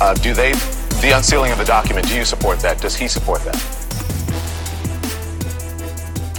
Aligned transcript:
uh, 0.00 0.14
do 0.14 0.32
they, 0.34 0.52
the 1.00 1.12
unsealing 1.14 1.52
of 1.52 1.58
the 1.58 1.64
document, 1.64 2.08
do 2.08 2.16
you 2.16 2.24
support 2.24 2.58
that? 2.60 2.80
Does 2.80 2.96
he 2.96 3.08
support 3.08 3.42
that? 3.44 3.80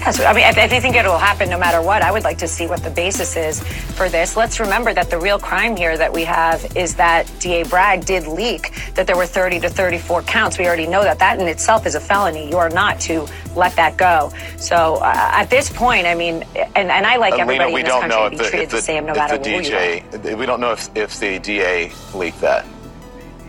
Yes, 0.02 0.20
I 0.20 0.34
mean, 0.34 0.44
I, 0.44 0.50
I 0.50 0.68
think 0.68 0.96
it 0.96 1.06
will 1.06 1.20
happen 1.20 1.48
no 1.48 1.60
matter 1.60 1.80
what. 1.80 2.02
I 2.02 2.12
would 2.12 2.24
like 2.24 2.40
to 2.40 2.48
see 2.48 2.66
what 2.66 2.82
the 2.82 2.90
basis 2.90 3.36
is 3.36 3.62
for 3.62 4.10
this. 4.10 4.36
Let's 4.36 4.60
remember 4.60 4.96
that 4.96 5.12
the 5.12 5.20
real 5.20 5.38
crime 5.38 5.76
here 5.76 5.96
that 5.96 6.12
we 6.12 6.24
have 6.24 6.76
is 6.76 6.96
that 6.96 7.32
DA 7.40 7.64
Bragg 7.64 8.04
did 8.04 8.26
leak 8.26 8.74
that 8.96 9.06
there 9.06 9.16
were 9.16 9.28
30 9.28 9.60
to 9.60 9.70
34 9.70 10.24
counts. 10.24 10.58
We 10.58 10.66
already 10.66 10.88
know 10.88 11.04
that. 11.04 11.20
That 11.20 11.40
in 11.40 11.48
itself 11.48 11.86
is 11.86 11.94
a 11.94 12.00
felony. 12.00 12.50
You 12.50 12.58
are 12.58 12.70
not 12.70 13.00
to 13.02 13.28
let 13.56 13.76
that 13.76 13.96
go. 13.96 14.34
So 14.58 14.96
uh, 14.96 15.14
at 15.14 15.52
this 15.52 15.70
point, 15.70 16.08
I 16.08 16.16
mean, 16.16 16.44
and, 16.56 16.90
and 16.90 17.06
I 17.06 17.18
like 17.18 17.34
everybody 17.34 17.72
Lena, 17.72 17.72
we 17.72 17.82
in 17.82 17.86
this 17.86 17.94
don't 17.94 18.02
country 18.02 18.18
know 18.18 18.30
to 18.30 18.34
if 18.34 18.40
be 18.40 18.44
the, 18.44 18.50
treated 18.50 18.70
the, 18.72 18.76
the, 18.78 18.82
same 18.82 19.06
no 19.06 19.14
matter 19.14 19.38
the 19.38 19.50
who 19.50 19.62
you 19.62 19.76
are. 19.76 20.20
DJ, 20.20 20.36
we 20.36 20.48
don't 20.48 20.60
know 20.60 20.72
if, 20.72 20.90
if 20.98 21.20
the 21.20 21.38
DA 21.38 21.92
leaked 22.16 22.42
that 22.42 22.66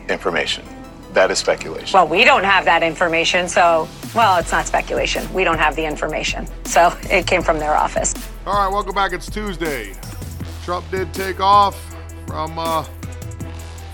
information. 0.08 0.64
That 1.12 1.30
is 1.30 1.38
speculation. 1.38 1.92
Well, 1.92 2.08
we 2.08 2.24
don't 2.24 2.44
have 2.44 2.64
that 2.64 2.82
information, 2.82 3.48
so, 3.48 3.86
well, 4.14 4.38
it's 4.38 4.50
not 4.50 4.66
speculation. 4.66 5.30
We 5.34 5.44
don't 5.44 5.58
have 5.58 5.76
the 5.76 5.84
information. 5.84 6.46
So 6.64 6.96
it 7.02 7.26
came 7.26 7.42
from 7.42 7.58
their 7.58 7.74
office. 7.74 8.14
All 8.46 8.54
right, 8.54 8.72
welcome 8.72 8.94
back. 8.94 9.12
It's 9.12 9.30
Tuesday. 9.30 9.94
Trump 10.64 10.90
did 10.90 11.12
take 11.12 11.40
off 11.40 11.78
from 12.26 12.58
uh, 12.58 12.84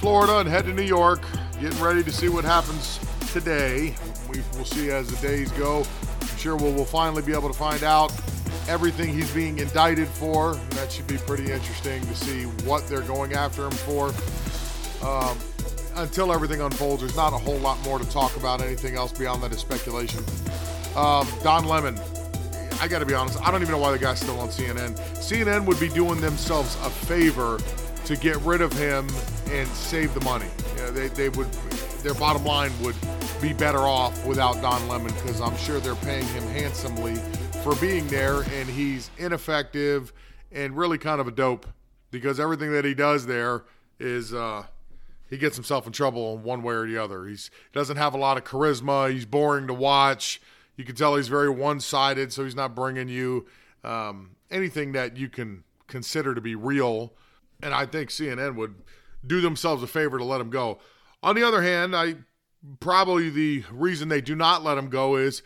Florida 0.00 0.38
and 0.38 0.48
head 0.48 0.64
to 0.66 0.72
New 0.72 0.82
York, 0.82 1.22
getting 1.60 1.80
ready 1.80 2.04
to 2.04 2.12
see 2.12 2.28
what 2.28 2.44
happens 2.44 3.00
today. 3.32 3.94
We 4.28 4.40
will 4.56 4.64
see 4.64 4.90
as 4.90 5.08
the 5.08 5.26
days 5.26 5.50
go. 5.52 5.84
I'm 6.20 6.36
sure 6.36 6.56
we'll, 6.56 6.72
we'll 6.72 6.84
finally 6.84 7.22
be 7.22 7.32
able 7.32 7.48
to 7.48 7.58
find 7.58 7.82
out 7.82 8.12
everything 8.68 9.12
he's 9.12 9.32
being 9.32 9.58
indicted 9.58 10.06
for. 10.06 10.54
That 10.70 10.92
should 10.92 11.06
be 11.06 11.16
pretty 11.16 11.50
interesting 11.50 12.00
to 12.02 12.14
see 12.14 12.44
what 12.64 12.86
they're 12.86 13.00
going 13.02 13.32
after 13.32 13.64
him 13.64 13.72
for. 13.72 14.08
Um, 15.04 15.38
until 15.98 16.32
everything 16.32 16.60
unfolds, 16.60 17.02
there's 17.02 17.16
not 17.16 17.32
a 17.32 17.38
whole 17.38 17.58
lot 17.58 17.80
more 17.82 17.98
to 17.98 18.08
talk 18.10 18.36
about. 18.36 18.62
Anything 18.62 18.94
else 18.94 19.12
beyond 19.12 19.42
that 19.42 19.52
is 19.52 19.58
speculation. 19.58 20.24
Um, 20.96 21.26
Don 21.42 21.66
Lemon, 21.66 21.98
I 22.80 22.88
got 22.88 23.00
to 23.00 23.06
be 23.06 23.14
honest, 23.14 23.40
I 23.42 23.50
don't 23.50 23.62
even 23.62 23.72
know 23.72 23.78
why 23.78 23.92
the 23.92 23.98
guy's 23.98 24.20
still 24.20 24.38
on 24.38 24.48
CNN. 24.48 24.98
CNN 25.16 25.66
would 25.66 25.80
be 25.80 25.88
doing 25.88 26.20
themselves 26.20 26.76
a 26.76 26.90
favor 26.90 27.58
to 28.04 28.16
get 28.16 28.36
rid 28.38 28.60
of 28.60 28.72
him 28.72 29.08
and 29.50 29.68
save 29.68 30.14
the 30.14 30.20
money. 30.20 30.46
You 30.76 30.82
know, 30.82 30.90
they, 30.92 31.08
they 31.08 31.28
would, 31.30 31.50
their 32.02 32.14
bottom 32.14 32.44
line 32.44 32.72
would 32.82 32.96
be 33.42 33.52
better 33.52 33.80
off 33.80 34.24
without 34.24 34.60
Don 34.62 34.88
Lemon 34.88 35.12
because 35.14 35.40
I'm 35.40 35.56
sure 35.56 35.80
they're 35.80 35.94
paying 35.96 36.26
him 36.28 36.44
handsomely 36.44 37.16
for 37.62 37.74
being 37.76 38.06
there 38.08 38.42
and 38.54 38.68
he's 38.68 39.10
ineffective 39.18 40.12
and 40.52 40.76
really 40.76 40.98
kind 40.98 41.20
of 41.20 41.28
a 41.28 41.32
dope 41.32 41.66
because 42.10 42.40
everything 42.40 42.72
that 42.72 42.84
he 42.84 42.94
does 42.94 43.26
there 43.26 43.64
is, 43.98 44.32
uh, 44.32 44.64
he 45.28 45.38
gets 45.38 45.56
himself 45.56 45.86
in 45.86 45.92
trouble 45.92 46.36
in 46.36 46.42
one 46.42 46.62
way 46.62 46.74
or 46.74 46.86
the 46.86 46.98
other. 46.98 47.26
He's 47.26 47.50
he 47.72 47.78
doesn't 47.78 47.96
have 47.96 48.14
a 48.14 48.18
lot 48.18 48.36
of 48.36 48.44
charisma. 48.44 49.12
He's 49.12 49.26
boring 49.26 49.66
to 49.66 49.74
watch. 49.74 50.40
You 50.76 50.84
can 50.84 50.94
tell 50.94 51.16
he's 51.16 51.28
very 51.28 51.50
one-sided, 51.50 52.32
so 52.32 52.44
he's 52.44 52.54
not 52.54 52.74
bringing 52.74 53.08
you 53.08 53.46
um, 53.82 54.36
anything 54.50 54.92
that 54.92 55.16
you 55.16 55.28
can 55.28 55.64
consider 55.88 56.34
to 56.34 56.40
be 56.40 56.54
real. 56.54 57.12
And 57.62 57.74
I 57.74 57.84
think 57.86 58.10
CNN 58.10 58.54
would 58.54 58.76
do 59.26 59.40
themselves 59.40 59.82
a 59.82 59.88
favor 59.88 60.18
to 60.18 60.24
let 60.24 60.40
him 60.40 60.50
go. 60.50 60.78
On 61.22 61.34
the 61.34 61.42
other 61.42 61.62
hand, 61.62 61.96
I 61.96 62.16
probably 62.80 63.30
the 63.30 63.64
reason 63.70 64.08
they 64.08 64.20
do 64.20 64.34
not 64.34 64.62
let 64.62 64.78
him 64.78 64.88
go 64.88 65.16
is 65.16 65.42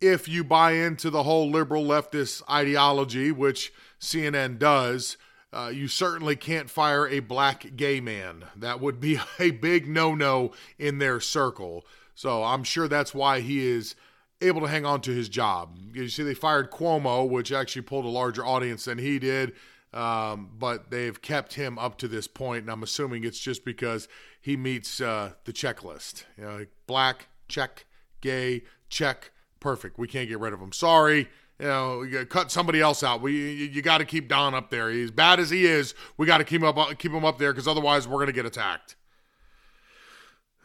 if 0.00 0.28
you 0.28 0.42
buy 0.42 0.72
into 0.72 1.10
the 1.10 1.24
whole 1.24 1.50
liberal 1.50 1.84
leftist 1.84 2.42
ideology, 2.50 3.30
which 3.32 3.72
CNN 4.00 4.58
does. 4.58 5.16
Uh, 5.52 5.70
you 5.74 5.88
certainly 5.88 6.36
can't 6.36 6.70
fire 6.70 7.08
a 7.08 7.20
black 7.20 7.76
gay 7.76 8.00
man. 8.00 8.44
That 8.56 8.80
would 8.80 9.00
be 9.00 9.18
a 9.38 9.50
big 9.50 9.88
no 9.88 10.14
no 10.14 10.52
in 10.78 10.98
their 10.98 11.20
circle. 11.20 11.84
So 12.14 12.44
I'm 12.44 12.64
sure 12.64 12.86
that's 12.86 13.14
why 13.14 13.40
he 13.40 13.66
is 13.66 13.94
able 14.40 14.60
to 14.62 14.68
hang 14.68 14.86
on 14.86 15.00
to 15.02 15.10
his 15.10 15.28
job. 15.28 15.78
You 15.92 16.08
see, 16.08 16.22
they 16.22 16.34
fired 16.34 16.70
Cuomo, 16.70 17.28
which 17.28 17.52
actually 17.52 17.82
pulled 17.82 18.04
a 18.04 18.08
larger 18.08 18.44
audience 18.44 18.84
than 18.84 18.98
he 18.98 19.18
did, 19.18 19.52
um, 19.92 20.50
but 20.58 20.90
they've 20.90 21.20
kept 21.20 21.54
him 21.54 21.78
up 21.78 21.98
to 21.98 22.08
this 22.08 22.26
point, 22.26 22.62
and 22.62 22.70
I'm 22.70 22.82
assuming 22.82 23.24
it's 23.24 23.38
just 23.38 23.64
because 23.64 24.08
he 24.40 24.56
meets 24.56 25.00
uh, 25.00 25.32
the 25.44 25.52
checklist. 25.52 26.24
You 26.38 26.44
know, 26.44 26.56
like 26.58 26.70
black, 26.86 27.28
check, 27.48 27.86
gay, 28.20 28.62
check, 28.88 29.32
perfect. 29.58 29.98
We 29.98 30.08
can't 30.08 30.28
get 30.28 30.38
rid 30.38 30.52
of 30.52 30.60
him. 30.60 30.72
Sorry 30.72 31.28
you 31.60 31.66
know, 31.66 32.24
cut 32.28 32.50
somebody 32.50 32.80
else 32.80 33.02
out. 33.02 33.20
We 33.20 33.32
you, 33.32 33.66
you 33.66 33.82
got 33.82 33.98
to 33.98 34.04
keep 34.04 34.28
Don 34.28 34.54
up 34.54 34.70
there. 34.70 34.90
He's 34.90 35.10
bad 35.10 35.38
as 35.38 35.50
he 35.50 35.66
is. 35.66 35.94
We 36.16 36.26
got 36.26 36.38
to 36.38 36.44
keep 36.44 36.62
him 36.62 36.68
up, 36.68 36.98
keep 36.98 37.12
him 37.12 37.24
up 37.24 37.38
there 37.38 37.52
because 37.52 37.68
otherwise 37.68 38.08
we're 38.08 38.18
to 38.28 38.32
get 38.32 38.46
attacked. 38.46 38.96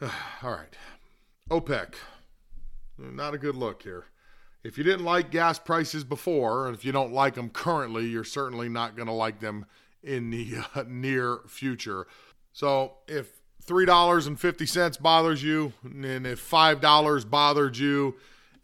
All 0.00 0.10
right, 0.42 0.74
OPEC, 1.50 1.94
not 2.98 3.34
a 3.34 3.38
good 3.38 3.56
look 3.56 3.82
here. 3.82 4.06
If 4.64 4.76
you 4.78 4.84
didn't 4.84 5.04
like 5.04 5.30
gas 5.30 5.58
prices 5.58 6.02
before, 6.02 6.66
and 6.66 6.74
if 6.74 6.84
you 6.84 6.92
don't 6.92 7.12
like 7.12 7.34
them 7.34 7.50
currently, 7.50 8.06
you're 8.06 8.24
certainly 8.24 8.68
not 8.68 8.96
to 9.06 9.12
like 9.12 9.40
them 9.40 9.66
in 10.02 10.30
the 10.30 10.56
uh, 10.74 10.84
near 10.88 11.40
future. 11.46 12.06
So 12.52 12.94
if 13.06 13.40
three 13.62 13.84
dollars 13.84 14.26
and 14.26 14.40
fifty 14.40 14.66
cents 14.66 14.96
bothers 14.96 15.42
you, 15.42 15.74
and 15.84 16.26
if 16.26 16.40
five 16.40 16.80
dollars 16.80 17.24
bothered 17.24 17.76
you 17.76 18.16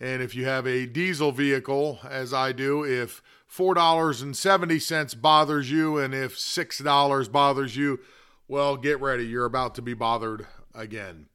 and 0.03 0.21
if 0.21 0.35
you 0.35 0.45
have 0.47 0.67
a 0.67 0.85
diesel 0.85 1.31
vehicle, 1.31 2.01
as 2.03 2.35
I 2.35 2.51
do, 2.51 2.85
if 2.85 3.23
$4.70 3.49 5.21
bothers 5.21 5.71
you 5.71 5.97
and 5.97 6.13
if 6.13 6.37
$6 6.37 7.33
bothers 7.33 7.77
you, 7.77 8.01
well, 8.49 8.77
get 8.77 9.01
ready. 9.01 9.25
You're 9.25 9.45
about 9.45 9.77
to 9.77 9.83
be 9.83 9.95
bothered 9.95 10.49
again. 10.75 11.27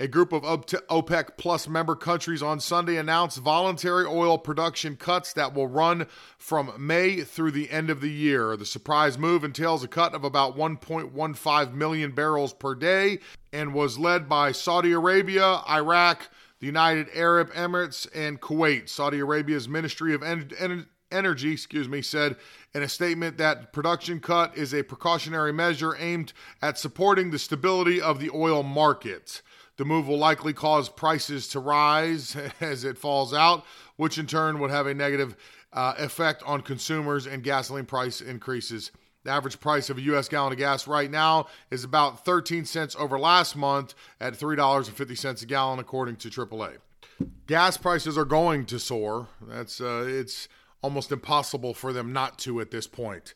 A 0.00 0.08
group 0.08 0.32
of 0.32 0.42
OPEC 0.42 1.36
Plus 1.36 1.68
member 1.68 1.94
countries 1.94 2.42
on 2.42 2.58
Sunday 2.58 2.96
announced 2.96 3.38
voluntary 3.38 4.06
oil 4.06 4.38
production 4.38 4.96
cuts 4.96 5.34
that 5.34 5.52
will 5.52 5.68
run 5.68 6.06
from 6.38 6.72
May 6.78 7.20
through 7.20 7.50
the 7.50 7.70
end 7.70 7.90
of 7.90 8.00
the 8.00 8.10
year. 8.10 8.56
The 8.56 8.66
surprise 8.66 9.18
move 9.18 9.44
entails 9.44 9.84
a 9.84 9.88
cut 9.88 10.14
of 10.14 10.24
about 10.24 10.56
1.15 10.56 11.74
million 11.74 12.12
barrels 12.12 12.54
per 12.54 12.74
day 12.74 13.18
and 13.52 13.74
was 13.74 13.98
led 13.98 14.26
by 14.26 14.52
Saudi 14.52 14.92
Arabia, 14.92 15.62
Iraq, 15.68 16.30
the 16.60 16.66
United 16.66 17.08
Arab 17.14 17.52
Emirates, 17.52 18.06
and 18.14 18.40
Kuwait. 18.40 18.88
Saudi 18.88 19.18
Arabia's 19.20 19.68
Ministry 19.68 20.14
of 20.14 20.22
en- 20.22 20.50
en- 20.58 20.86
Energy, 21.12 21.52
excuse 21.52 21.88
me, 21.88 22.02
said 22.02 22.34
in 22.74 22.82
a 22.82 22.88
statement 22.88 23.38
that 23.38 23.72
production 23.72 24.18
cut 24.18 24.56
is 24.56 24.74
a 24.74 24.82
precautionary 24.82 25.52
measure 25.52 25.96
aimed 26.00 26.32
at 26.60 26.78
supporting 26.78 27.30
the 27.30 27.38
stability 27.38 28.00
of 28.00 28.18
the 28.18 28.28
oil 28.34 28.64
market. 28.64 29.40
The 29.76 29.84
move 29.84 30.08
will 30.08 30.18
likely 30.18 30.52
cause 30.52 30.88
prices 30.88 31.46
to 31.48 31.60
rise 31.60 32.36
as 32.60 32.82
it 32.82 32.98
falls 32.98 33.32
out, 33.32 33.64
which 33.96 34.18
in 34.18 34.26
turn 34.26 34.58
would 34.58 34.70
have 34.70 34.88
a 34.88 34.94
negative 34.94 35.36
uh, 35.72 35.94
effect 35.98 36.42
on 36.44 36.62
consumers 36.62 37.26
and 37.26 37.42
gasoline 37.42 37.86
price 37.86 38.20
increases. 38.20 38.90
The 39.26 39.32
average 39.32 39.58
price 39.58 39.90
of 39.90 39.98
a 39.98 40.02
U.S. 40.02 40.28
gallon 40.28 40.52
of 40.52 40.58
gas 40.58 40.86
right 40.86 41.10
now 41.10 41.48
is 41.68 41.82
about 41.82 42.24
13 42.24 42.64
cents 42.64 42.94
over 42.96 43.18
last 43.18 43.56
month 43.56 43.92
at 44.20 44.34
$3.50 44.34 45.42
a 45.42 45.46
gallon, 45.46 45.80
according 45.80 46.14
to 46.16 46.30
AAA. 46.30 46.76
Gas 47.48 47.76
prices 47.76 48.16
are 48.16 48.24
going 48.24 48.66
to 48.66 48.78
soar. 48.78 49.26
That's 49.42 49.80
uh, 49.80 50.04
it's 50.06 50.46
almost 50.80 51.10
impossible 51.10 51.74
for 51.74 51.92
them 51.92 52.12
not 52.12 52.38
to 52.38 52.60
at 52.60 52.70
this 52.70 52.86
point. 52.86 53.34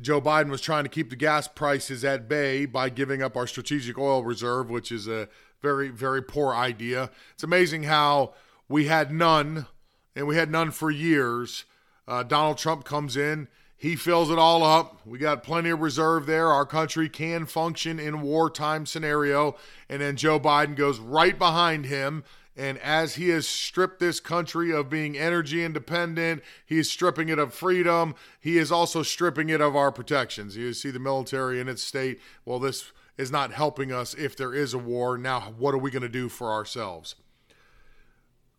Joe 0.00 0.20
Biden 0.20 0.48
was 0.48 0.60
trying 0.60 0.84
to 0.84 0.88
keep 0.88 1.10
the 1.10 1.16
gas 1.16 1.48
prices 1.48 2.04
at 2.04 2.28
bay 2.28 2.64
by 2.64 2.88
giving 2.88 3.20
up 3.20 3.36
our 3.36 3.48
strategic 3.48 3.98
oil 3.98 4.22
reserve, 4.22 4.70
which 4.70 4.92
is 4.92 5.08
a 5.08 5.28
very, 5.60 5.88
very 5.88 6.22
poor 6.22 6.54
idea. 6.54 7.10
It's 7.34 7.42
amazing 7.42 7.82
how 7.82 8.34
we 8.68 8.86
had 8.86 9.10
none, 9.10 9.66
and 10.14 10.28
we 10.28 10.36
had 10.36 10.52
none 10.52 10.70
for 10.70 10.92
years. 10.92 11.64
Uh, 12.06 12.22
Donald 12.22 12.58
Trump 12.58 12.84
comes 12.84 13.16
in 13.16 13.48
he 13.82 13.96
fills 13.96 14.30
it 14.30 14.38
all 14.38 14.62
up. 14.62 15.04
We 15.04 15.18
got 15.18 15.42
plenty 15.42 15.70
of 15.70 15.80
reserve 15.80 16.26
there. 16.26 16.50
Our 16.50 16.64
country 16.64 17.08
can 17.08 17.46
function 17.46 17.98
in 17.98 18.20
wartime 18.20 18.86
scenario. 18.86 19.56
And 19.88 20.00
then 20.00 20.14
Joe 20.14 20.38
Biden 20.38 20.76
goes 20.76 21.00
right 21.00 21.36
behind 21.36 21.86
him. 21.86 22.22
And 22.56 22.78
as 22.78 23.16
he 23.16 23.30
has 23.30 23.48
stripped 23.48 23.98
this 23.98 24.20
country 24.20 24.72
of 24.72 24.88
being 24.88 25.18
energy 25.18 25.64
independent, 25.64 26.44
he 26.64 26.78
is 26.78 26.88
stripping 26.88 27.28
it 27.28 27.40
of 27.40 27.54
freedom. 27.54 28.14
He 28.38 28.56
is 28.56 28.70
also 28.70 29.02
stripping 29.02 29.48
it 29.48 29.60
of 29.60 29.74
our 29.74 29.90
protections. 29.90 30.56
You 30.56 30.72
see 30.74 30.92
the 30.92 31.00
military 31.00 31.58
in 31.58 31.68
its 31.68 31.82
state. 31.82 32.20
Well, 32.44 32.60
this 32.60 32.92
is 33.18 33.32
not 33.32 33.52
helping 33.52 33.90
us 33.90 34.14
if 34.14 34.36
there 34.36 34.54
is 34.54 34.74
a 34.74 34.78
war. 34.78 35.18
Now, 35.18 35.54
what 35.58 35.74
are 35.74 35.78
we 35.78 35.90
going 35.90 36.02
to 36.02 36.08
do 36.08 36.28
for 36.28 36.52
ourselves? 36.52 37.16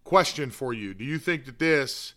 Question 0.04 0.52
for 0.52 0.74
you 0.74 0.94
Do 0.94 1.06
you 1.06 1.18
think 1.18 1.46
that 1.46 1.60
this 1.60 2.14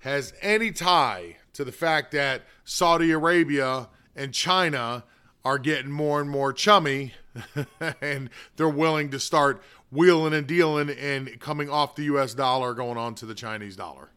has 0.00 0.32
any 0.42 0.72
tie 0.72 1.36
to 1.58 1.64
the 1.64 1.72
fact 1.72 2.12
that 2.12 2.42
Saudi 2.62 3.10
Arabia 3.10 3.88
and 4.14 4.32
China 4.32 5.02
are 5.44 5.58
getting 5.58 5.90
more 5.90 6.20
and 6.20 6.30
more 6.30 6.52
chummy 6.52 7.14
and 8.00 8.30
they're 8.54 8.68
willing 8.68 9.10
to 9.10 9.18
start 9.18 9.60
wheeling 9.90 10.34
and 10.34 10.46
dealing 10.46 10.88
and 10.88 11.40
coming 11.40 11.68
off 11.68 11.96
the 11.96 12.04
US 12.04 12.32
dollar 12.32 12.74
going 12.74 12.96
on 12.96 13.16
to 13.16 13.26
the 13.26 13.34
Chinese 13.34 13.74
dollar 13.74 14.12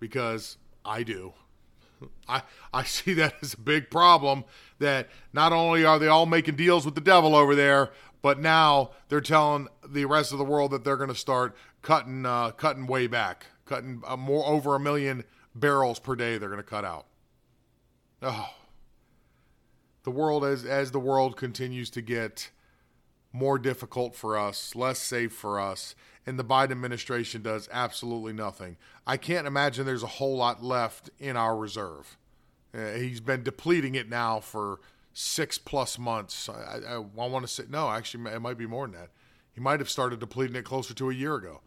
because 0.00 0.58
I 0.84 1.02
do. 1.02 1.32
I, 2.28 2.42
I 2.74 2.82
see 2.84 3.14
that 3.14 3.36
as 3.40 3.54
a 3.54 3.58
big 3.58 3.88
problem 3.88 4.44
that 4.78 5.08
not 5.32 5.54
only 5.54 5.86
are 5.86 5.98
they 5.98 6.08
all 6.08 6.26
making 6.26 6.56
deals 6.56 6.84
with 6.84 6.94
the 6.94 7.00
devil 7.00 7.34
over 7.34 7.54
there, 7.54 7.90
but 8.20 8.38
now 8.38 8.90
they're 9.08 9.22
telling 9.22 9.66
the 9.88 10.04
rest 10.04 10.30
of 10.30 10.36
the 10.36 10.44
world 10.44 10.72
that 10.72 10.84
they're 10.84 10.98
going 10.98 11.08
to 11.08 11.14
start 11.14 11.56
cutting 11.80 12.26
uh, 12.26 12.50
cutting 12.50 12.86
way 12.86 13.06
back, 13.06 13.46
cutting 13.64 14.02
uh, 14.06 14.14
more 14.14 14.46
over 14.46 14.74
a 14.74 14.78
million 14.78 15.24
barrels 15.54 15.98
per 15.98 16.16
day. 16.16 16.38
They're 16.38 16.48
going 16.48 16.58
to 16.58 16.62
cut 16.62 16.84
out. 16.84 17.06
Oh, 18.22 18.50
the 20.04 20.10
world 20.10 20.44
as 20.44 20.64
as 20.64 20.90
the 20.90 21.00
world 21.00 21.36
continues 21.36 21.90
to 21.90 22.02
get 22.02 22.50
more 23.32 23.58
difficult 23.58 24.14
for 24.14 24.36
us, 24.36 24.74
less 24.74 24.98
safe 24.98 25.32
for 25.32 25.58
us, 25.58 25.94
and 26.26 26.38
the 26.38 26.44
Biden 26.44 26.70
administration 26.70 27.42
does 27.42 27.68
absolutely 27.72 28.32
nothing. 28.32 28.76
I 29.06 29.16
can't 29.16 29.46
imagine 29.46 29.86
there's 29.86 30.02
a 30.02 30.06
whole 30.08 30.36
lot 30.36 30.62
left 30.62 31.10
in 31.18 31.36
our 31.36 31.56
reserve. 31.56 32.18
Uh, 32.74 32.92
he's 32.92 33.20
been 33.20 33.42
depleting 33.42 33.94
it 33.94 34.08
now 34.08 34.40
for 34.40 34.80
six 35.12 35.58
plus 35.58 35.98
months. 35.98 36.48
I, 36.48 36.80
I, 36.86 36.94
I 36.94 36.98
want 36.98 37.44
to 37.46 37.48
say 37.48 37.64
no, 37.68 37.90
actually, 37.90 38.30
it 38.30 38.40
might 38.40 38.58
be 38.58 38.66
more 38.66 38.86
than 38.86 39.00
that. 39.00 39.10
He 39.52 39.60
might 39.60 39.80
have 39.80 39.90
started 39.90 40.20
depleting 40.20 40.56
it 40.56 40.64
closer 40.64 40.94
to 40.94 41.10
a 41.10 41.14
year 41.14 41.34
ago. 41.34 41.60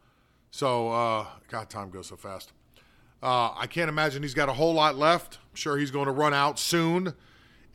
So, 0.52 0.90
uh, 0.90 1.26
God, 1.50 1.70
time 1.70 1.90
goes 1.90 2.08
so 2.08 2.16
fast. 2.16 2.52
Uh, 3.24 3.52
I 3.58 3.68
can't 3.68 3.90
imagine 3.90 4.22
he's 4.22 4.34
got 4.34 4.50
a 4.50 4.54
whole 4.54 4.74
lot 4.74 4.96
left. 4.96 5.40
I'm 5.52 5.56
sure 5.56 5.78
he's 5.78 5.92
going 5.92 6.06
to 6.06 6.12
run 6.12 6.34
out 6.34 6.60
soon. 6.60 7.14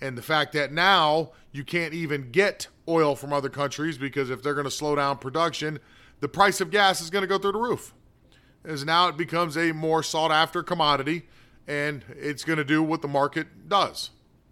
And 0.00 0.16
the 0.16 0.22
fact 0.22 0.52
that 0.52 0.72
now 0.72 1.32
you 1.52 1.64
can't 1.64 1.92
even 1.92 2.30
get 2.30 2.68
oil 2.88 3.14
from 3.16 3.32
other 3.32 3.48
countries 3.48 3.98
because 3.98 4.30
if 4.30 4.42
they're 4.42 4.54
going 4.54 4.64
to 4.64 4.70
slow 4.70 4.96
down 4.96 5.18
production, 5.18 5.78
the 6.20 6.28
price 6.28 6.60
of 6.60 6.70
gas 6.70 7.00
is 7.00 7.10
going 7.10 7.22
to 7.22 7.28
go 7.28 7.38
through 7.38 7.52
the 7.52 7.58
roof. 7.58 7.94
As 8.64 8.84
now 8.84 9.08
it 9.08 9.16
becomes 9.16 9.56
a 9.56 9.72
more 9.72 10.02
sought 10.02 10.30
after 10.30 10.62
commodity 10.62 11.26
and 11.66 12.04
it's 12.10 12.44
going 12.44 12.58
to 12.58 12.64
do 12.64 12.82
what 12.82 13.02
the 13.02 13.08
market 13.08 13.68
does. 13.68 14.10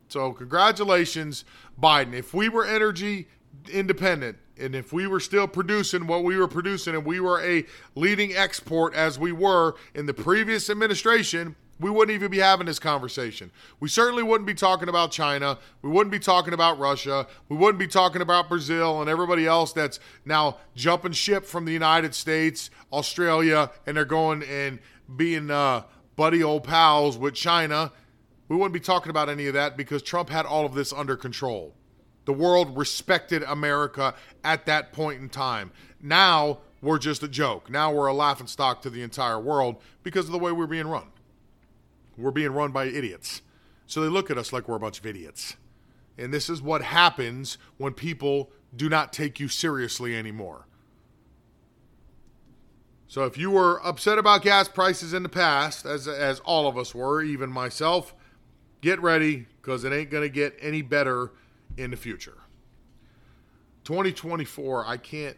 So, 0.08 0.32
congratulations, 0.32 1.44
Biden. 1.80 2.14
If 2.14 2.32
we 2.32 2.48
were 2.48 2.64
energy 2.64 3.28
independent 3.70 4.38
and 4.60 4.74
if 4.74 4.92
we 4.92 5.06
were 5.06 5.20
still 5.20 5.46
producing 5.46 6.06
what 6.06 6.24
we 6.24 6.36
were 6.36 6.48
producing 6.48 6.94
and 6.94 7.04
we 7.04 7.20
were 7.20 7.40
a 7.42 7.64
leading 7.94 8.34
export 8.34 8.94
as 8.94 9.18
we 9.18 9.32
were 9.32 9.74
in 9.94 10.06
the 10.06 10.14
previous 10.14 10.68
administration, 10.70 11.56
we 11.80 11.90
wouldn't 11.90 12.14
even 12.14 12.30
be 12.30 12.38
having 12.38 12.66
this 12.66 12.78
conversation. 12.78 13.50
We 13.78 13.88
certainly 13.88 14.22
wouldn't 14.22 14.46
be 14.46 14.54
talking 14.54 14.88
about 14.88 15.12
China. 15.12 15.58
We 15.82 15.90
wouldn't 15.90 16.10
be 16.10 16.18
talking 16.18 16.52
about 16.52 16.78
Russia. 16.78 17.26
We 17.48 17.56
wouldn't 17.56 17.78
be 17.78 17.86
talking 17.86 18.20
about 18.20 18.48
Brazil 18.48 19.00
and 19.00 19.08
everybody 19.08 19.46
else 19.46 19.72
that's 19.72 20.00
now 20.24 20.58
jumping 20.74 21.12
ship 21.12 21.44
from 21.44 21.64
the 21.64 21.72
United 21.72 22.14
States, 22.14 22.70
Australia, 22.92 23.70
and 23.86 23.96
they're 23.96 24.04
going 24.04 24.42
and 24.42 24.80
being 25.16 25.50
uh, 25.50 25.82
buddy 26.16 26.42
old 26.42 26.64
pals 26.64 27.16
with 27.16 27.34
China. 27.34 27.92
We 28.48 28.56
wouldn't 28.56 28.74
be 28.74 28.80
talking 28.80 29.10
about 29.10 29.28
any 29.28 29.46
of 29.46 29.54
that 29.54 29.76
because 29.76 30.02
Trump 30.02 30.30
had 30.30 30.46
all 30.46 30.66
of 30.66 30.74
this 30.74 30.92
under 30.92 31.16
control. 31.16 31.74
The 32.28 32.34
world 32.34 32.76
respected 32.76 33.42
America 33.44 34.14
at 34.44 34.66
that 34.66 34.92
point 34.92 35.18
in 35.18 35.30
time. 35.30 35.72
Now 35.98 36.58
we're 36.82 36.98
just 36.98 37.22
a 37.22 37.28
joke. 37.28 37.70
Now 37.70 37.90
we're 37.90 38.08
a 38.08 38.12
laughing 38.12 38.48
stock 38.48 38.82
to 38.82 38.90
the 38.90 39.00
entire 39.00 39.40
world 39.40 39.76
because 40.02 40.26
of 40.26 40.32
the 40.32 40.38
way 40.38 40.52
we're 40.52 40.66
being 40.66 40.88
run. 40.88 41.06
We're 42.18 42.30
being 42.30 42.50
run 42.50 42.70
by 42.70 42.84
idiots. 42.84 43.40
So 43.86 44.02
they 44.02 44.08
look 44.08 44.30
at 44.30 44.36
us 44.36 44.52
like 44.52 44.68
we're 44.68 44.76
a 44.76 44.78
bunch 44.78 44.98
of 44.98 45.06
idiots. 45.06 45.56
And 46.18 46.30
this 46.30 46.50
is 46.50 46.60
what 46.60 46.82
happens 46.82 47.56
when 47.78 47.94
people 47.94 48.50
do 48.76 48.90
not 48.90 49.10
take 49.10 49.40
you 49.40 49.48
seriously 49.48 50.14
anymore. 50.14 50.66
So 53.06 53.24
if 53.24 53.38
you 53.38 53.50
were 53.50 53.80
upset 53.82 54.18
about 54.18 54.42
gas 54.42 54.68
prices 54.68 55.14
in 55.14 55.22
the 55.22 55.30
past, 55.30 55.86
as 55.86 56.06
as 56.06 56.40
all 56.40 56.68
of 56.68 56.76
us 56.76 56.94
were, 56.94 57.22
even 57.22 57.48
myself, 57.48 58.14
get 58.82 59.00
ready 59.00 59.46
because 59.62 59.82
it 59.84 59.94
ain't 59.94 60.10
going 60.10 60.24
to 60.24 60.28
get 60.28 60.58
any 60.60 60.82
better 60.82 61.30
in 61.78 61.90
the 61.90 61.96
future. 61.96 62.38
2024, 63.84 64.84
I 64.86 64.96
can't 64.96 65.36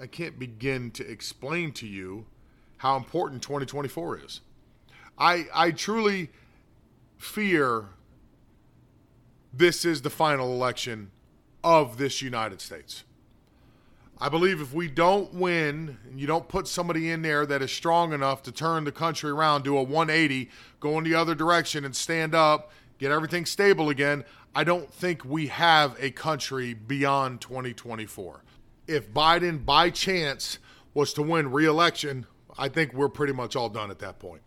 I 0.00 0.06
can't 0.06 0.38
begin 0.38 0.92
to 0.92 1.08
explain 1.08 1.72
to 1.72 1.86
you 1.86 2.26
how 2.78 2.96
important 2.96 3.42
2024 3.42 4.24
is. 4.24 4.40
I 5.18 5.46
I 5.54 5.70
truly 5.72 6.30
fear 7.16 7.86
this 9.52 9.84
is 9.84 10.02
the 10.02 10.10
final 10.10 10.52
election 10.52 11.10
of 11.64 11.98
this 11.98 12.22
United 12.22 12.60
States. 12.60 13.04
I 14.20 14.28
believe 14.28 14.60
if 14.60 14.74
we 14.74 14.88
don't 14.88 15.32
win 15.32 15.98
and 16.08 16.20
you 16.20 16.26
don't 16.26 16.48
put 16.48 16.66
somebody 16.66 17.10
in 17.10 17.22
there 17.22 17.46
that 17.46 17.62
is 17.62 17.70
strong 17.70 18.12
enough 18.12 18.42
to 18.44 18.52
turn 18.52 18.82
the 18.82 18.90
country 18.92 19.30
around, 19.30 19.62
do 19.62 19.76
a 19.76 19.82
180, 19.82 20.50
go 20.80 20.98
in 20.98 21.04
the 21.04 21.14
other 21.14 21.36
direction 21.36 21.84
and 21.84 21.94
stand 21.94 22.34
up, 22.34 22.72
get 22.98 23.12
everything 23.12 23.46
stable 23.46 23.90
again, 23.90 24.24
I 24.54 24.64
don't 24.64 24.92
think 24.92 25.24
we 25.24 25.48
have 25.48 25.96
a 26.00 26.10
country 26.10 26.74
beyond 26.74 27.40
2024. 27.40 28.42
If 28.86 29.12
Biden 29.12 29.64
by 29.64 29.90
chance 29.90 30.58
was 30.94 31.12
to 31.14 31.22
win 31.22 31.52
re-election, 31.52 32.26
I 32.58 32.68
think 32.68 32.92
we're 32.92 33.08
pretty 33.08 33.32
much 33.32 33.54
all 33.54 33.68
done 33.68 33.90
at 33.90 33.98
that 34.00 34.18
point. 34.18 34.42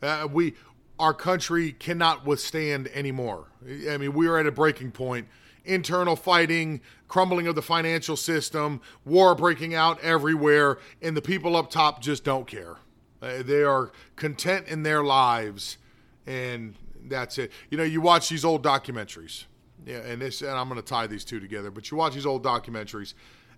Uh, 0.00 0.26
we 0.30 0.54
our 0.98 1.14
country 1.14 1.72
cannot 1.72 2.24
withstand 2.24 2.88
anymore. 2.94 3.48
I 3.90 3.96
mean, 3.96 4.12
we 4.12 4.28
are 4.28 4.38
at 4.38 4.46
a 4.46 4.52
breaking 4.52 4.92
point. 4.92 5.26
Internal 5.64 6.16
fighting, 6.16 6.80
crumbling 7.08 7.46
of 7.46 7.54
the 7.54 7.62
financial 7.62 8.16
system, 8.16 8.80
war 9.04 9.34
breaking 9.34 9.74
out 9.74 10.00
everywhere, 10.00 10.78
and 11.00 11.16
the 11.16 11.22
people 11.22 11.56
up 11.56 11.70
top 11.70 12.00
just 12.00 12.24
don't 12.24 12.46
care. 12.46 12.76
Uh, 13.20 13.42
they 13.42 13.62
are 13.62 13.90
content 14.16 14.66
in 14.68 14.82
their 14.82 15.02
lives, 15.02 15.78
and 16.26 16.74
that's 17.08 17.38
it. 17.38 17.52
You 17.70 17.78
know, 17.78 17.84
you 17.84 18.00
watch 18.00 18.28
these 18.28 18.44
old 18.44 18.62
documentaries, 18.62 19.44
yeah, 19.86 19.98
and 19.98 20.20
this, 20.20 20.42
and 20.42 20.50
I'm 20.50 20.68
going 20.68 20.80
to 20.80 20.86
tie 20.86 21.06
these 21.06 21.24
two 21.24 21.40
together. 21.40 21.70
But 21.70 21.90
you 21.90 21.96
watch 21.96 22.14
these 22.14 22.26
old 22.26 22.42
documentaries, 22.42 23.14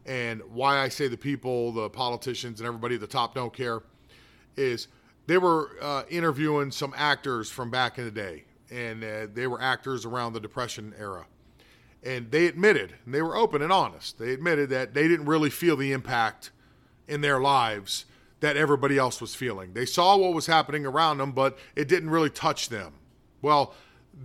and 0.06 0.42
why 0.52 0.78
I 0.78 0.88
say 0.88 1.08
the 1.08 1.16
people, 1.16 1.72
the 1.72 1.90
politicians, 1.90 2.60
and 2.60 2.66
everybody 2.66 2.96
at 2.96 3.00
the 3.00 3.06
top 3.06 3.34
don't 3.34 3.52
care 3.52 3.82
is 4.56 4.88
they 5.26 5.38
were 5.38 5.70
uh, 5.80 6.02
interviewing 6.10 6.70
some 6.70 6.94
actors 6.96 7.50
from 7.50 7.70
back 7.70 7.98
in 7.98 8.04
the 8.04 8.10
day, 8.10 8.44
and 8.70 9.02
uh, 9.02 9.26
they 9.32 9.46
were 9.46 9.60
actors 9.60 10.04
around 10.04 10.32
the 10.32 10.40
Depression 10.40 10.94
era. 10.98 11.26
And 12.02 12.30
they 12.30 12.46
admitted, 12.46 12.94
and 13.06 13.14
they 13.14 13.22
were 13.22 13.34
open 13.34 13.62
and 13.62 13.72
honest, 13.72 14.18
they 14.18 14.32
admitted 14.32 14.68
that 14.70 14.92
they 14.92 15.08
didn't 15.08 15.26
really 15.26 15.48
feel 15.48 15.76
the 15.76 15.92
impact 15.92 16.50
in 17.08 17.22
their 17.22 17.40
lives 17.40 18.04
that 18.40 18.58
everybody 18.58 18.98
else 18.98 19.22
was 19.22 19.34
feeling. 19.34 19.72
They 19.72 19.86
saw 19.86 20.18
what 20.18 20.34
was 20.34 20.44
happening 20.44 20.84
around 20.84 21.16
them, 21.16 21.32
but 21.32 21.56
it 21.74 21.88
didn't 21.88 22.10
really 22.10 22.28
touch 22.28 22.68
them. 22.68 22.92
Well, 23.44 23.74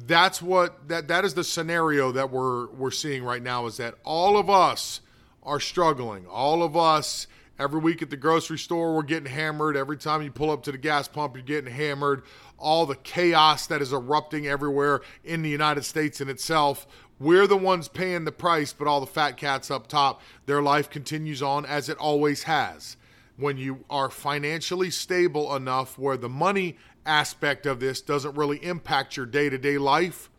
that's 0.07 0.41
what 0.41 0.87
that 0.87 1.09
that 1.09 1.25
is 1.25 1.33
the 1.33 1.43
scenario 1.43 2.11
that 2.13 2.31
we're 2.31 2.67
we're 2.67 2.89
seeing 2.91 3.23
right 3.23 3.43
now 3.43 3.65
is 3.65 3.77
that 3.77 3.95
all 4.03 4.37
of 4.37 4.49
us 4.49 5.01
are 5.43 5.59
struggling. 5.59 6.25
All 6.25 6.63
of 6.63 6.77
us 6.77 7.27
Every 7.59 7.81
week 7.81 8.01
at 8.01 8.09
the 8.09 8.15
grocery 8.15 8.57
store, 8.57 8.95
we're 8.95 9.03
getting 9.03 9.29
hammered. 9.29 9.75
Every 9.75 9.97
time 9.97 10.21
you 10.21 10.31
pull 10.31 10.49
up 10.49 10.63
to 10.63 10.71
the 10.71 10.77
gas 10.77 11.09
pump, 11.09 11.35
you're 11.35 11.43
getting 11.43 11.73
hammered. 11.73 12.23
All 12.57 12.85
the 12.85 12.95
chaos 12.95 13.67
that 13.67 13.81
is 13.81 13.91
erupting 13.91 14.47
everywhere 14.47 15.01
in 15.25 15.41
the 15.41 15.49
United 15.49 15.83
States 15.83 16.21
in 16.21 16.29
itself. 16.29 16.87
We're 17.19 17.47
the 17.47 17.57
ones 17.57 17.89
paying 17.89 18.23
the 18.23 18.31
price, 18.31 18.71
but 18.71 18.87
all 18.87 19.01
the 19.01 19.07
fat 19.07 19.35
cats 19.35 19.69
up 19.69 19.87
top, 19.87 20.21
their 20.45 20.61
life 20.61 20.89
continues 20.89 21.43
on 21.43 21.65
as 21.65 21.89
it 21.89 21.97
always 21.97 22.43
has. 22.43 22.95
When 23.35 23.57
you 23.57 23.83
are 23.89 24.09
financially 24.09 24.89
stable 24.89 25.53
enough 25.53 25.99
where 25.99 26.15
the 26.15 26.29
money 26.29 26.77
aspect 27.09 27.65
of 27.65 27.79
this 27.79 27.99
doesn't 28.01 28.35
really 28.35 28.63
impact 28.63 29.17
your 29.17 29.25
day 29.25 29.49
to 29.49 29.57
day 29.57 29.77
life, 29.77 30.29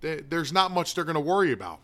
there's 0.00 0.52
not 0.52 0.70
much 0.70 0.94
they're 0.94 1.04
going 1.04 1.14
to 1.14 1.20
worry 1.20 1.52
about. 1.52 1.80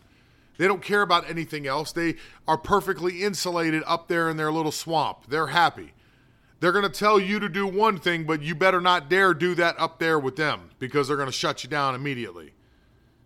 They 0.57 0.67
don't 0.67 0.81
care 0.81 1.01
about 1.01 1.29
anything 1.29 1.67
else. 1.67 1.91
They 1.91 2.15
are 2.47 2.57
perfectly 2.57 3.23
insulated 3.23 3.81
up 3.87 4.07
there 4.07 4.29
in 4.29 4.37
their 4.37 4.51
little 4.51 4.73
swamp. 4.73 5.27
They're 5.29 5.47
happy. 5.47 5.93
They're 6.59 6.73
going 6.73 6.83
to 6.83 6.89
tell 6.89 7.17
you 7.19 7.39
to 7.39 7.47
do 7.47 7.65
one 7.65 7.97
thing, 7.97 8.25
but 8.25 8.41
you 8.41 8.55
better 8.55 8.81
not 8.81 9.09
dare 9.09 9.33
do 9.33 9.55
that 9.55 9.79
up 9.79 9.99
there 9.99 10.19
with 10.19 10.35
them 10.35 10.71
because 10.77 11.07
they're 11.07 11.15
going 11.15 11.29
to 11.29 11.33
shut 11.33 11.63
you 11.63 11.69
down 11.69 11.95
immediately. 11.95 12.53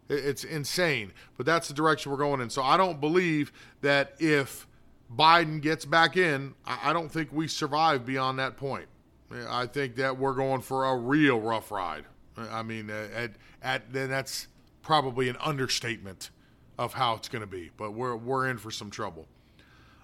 It's 0.09 0.43
insane, 0.43 1.11
but 1.37 1.45
that's 1.47 1.67
the 1.67 1.73
direction 1.73 2.11
we're 2.11 2.19
going 2.19 2.39
in. 2.41 2.51
So 2.51 2.61
I 2.61 2.77
don't 2.77 3.01
believe 3.01 3.51
that 3.81 4.13
if 4.19 4.67
Biden 5.15 5.59
gets 5.59 5.85
back 5.85 6.17
in, 6.17 6.53
I 6.65 6.93
don't 6.93 7.11
think 7.11 7.31
we 7.31 7.47
survive 7.47 8.05
beyond 8.05 8.37
that 8.37 8.57
point. 8.57 8.85
I 9.49 9.65
think 9.65 9.95
that 9.95 10.17
we're 10.17 10.33
going 10.33 10.61
for 10.61 10.85
a 10.85 10.95
real 10.95 11.39
rough 11.39 11.71
ride. 11.71 12.05
I 12.37 12.63
mean, 12.63 12.89
at, 12.89 13.31
at 13.61 13.93
then 13.93 14.09
that's 14.09 14.47
probably 14.81 15.29
an 15.29 15.37
understatement 15.39 16.29
of 16.77 16.93
how 16.93 17.15
it's 17.15 17.29
going 17.29 17.41
to 17.41 17.47
be, 17.47 17.71
but 17.77 17.93
we're 17.93 18.15
we're 18.15 18.49
in 18.49 18.57
for 18.57 18.71
some 18.71 18.89
trouble. 18.89 19.27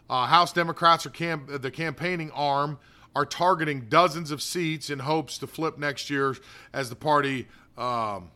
Uh, 0.10 0.26
House 0.26 0.54
Democrats 0.54 1.06
are 1.06 1.12
camp- 1.12 1.62
the 1.62 1.72
campaigning 1.72 2.32
arm 2.32 2.80
are 3.16 3.26
targeting 3.26 3.82
dozens 3.90 4.32
of 4.32 4.42
seats 4.42 4.90
in 4.90 5.00
hopes 5.00 5.38
to 5.40 5.48
flip 5.48 5.78
next 5.78 6.10
year 6.10 6.36
as 6.74 6.90
the 6.90 6.96
party 6.96 7.48
um, 7.78 8.30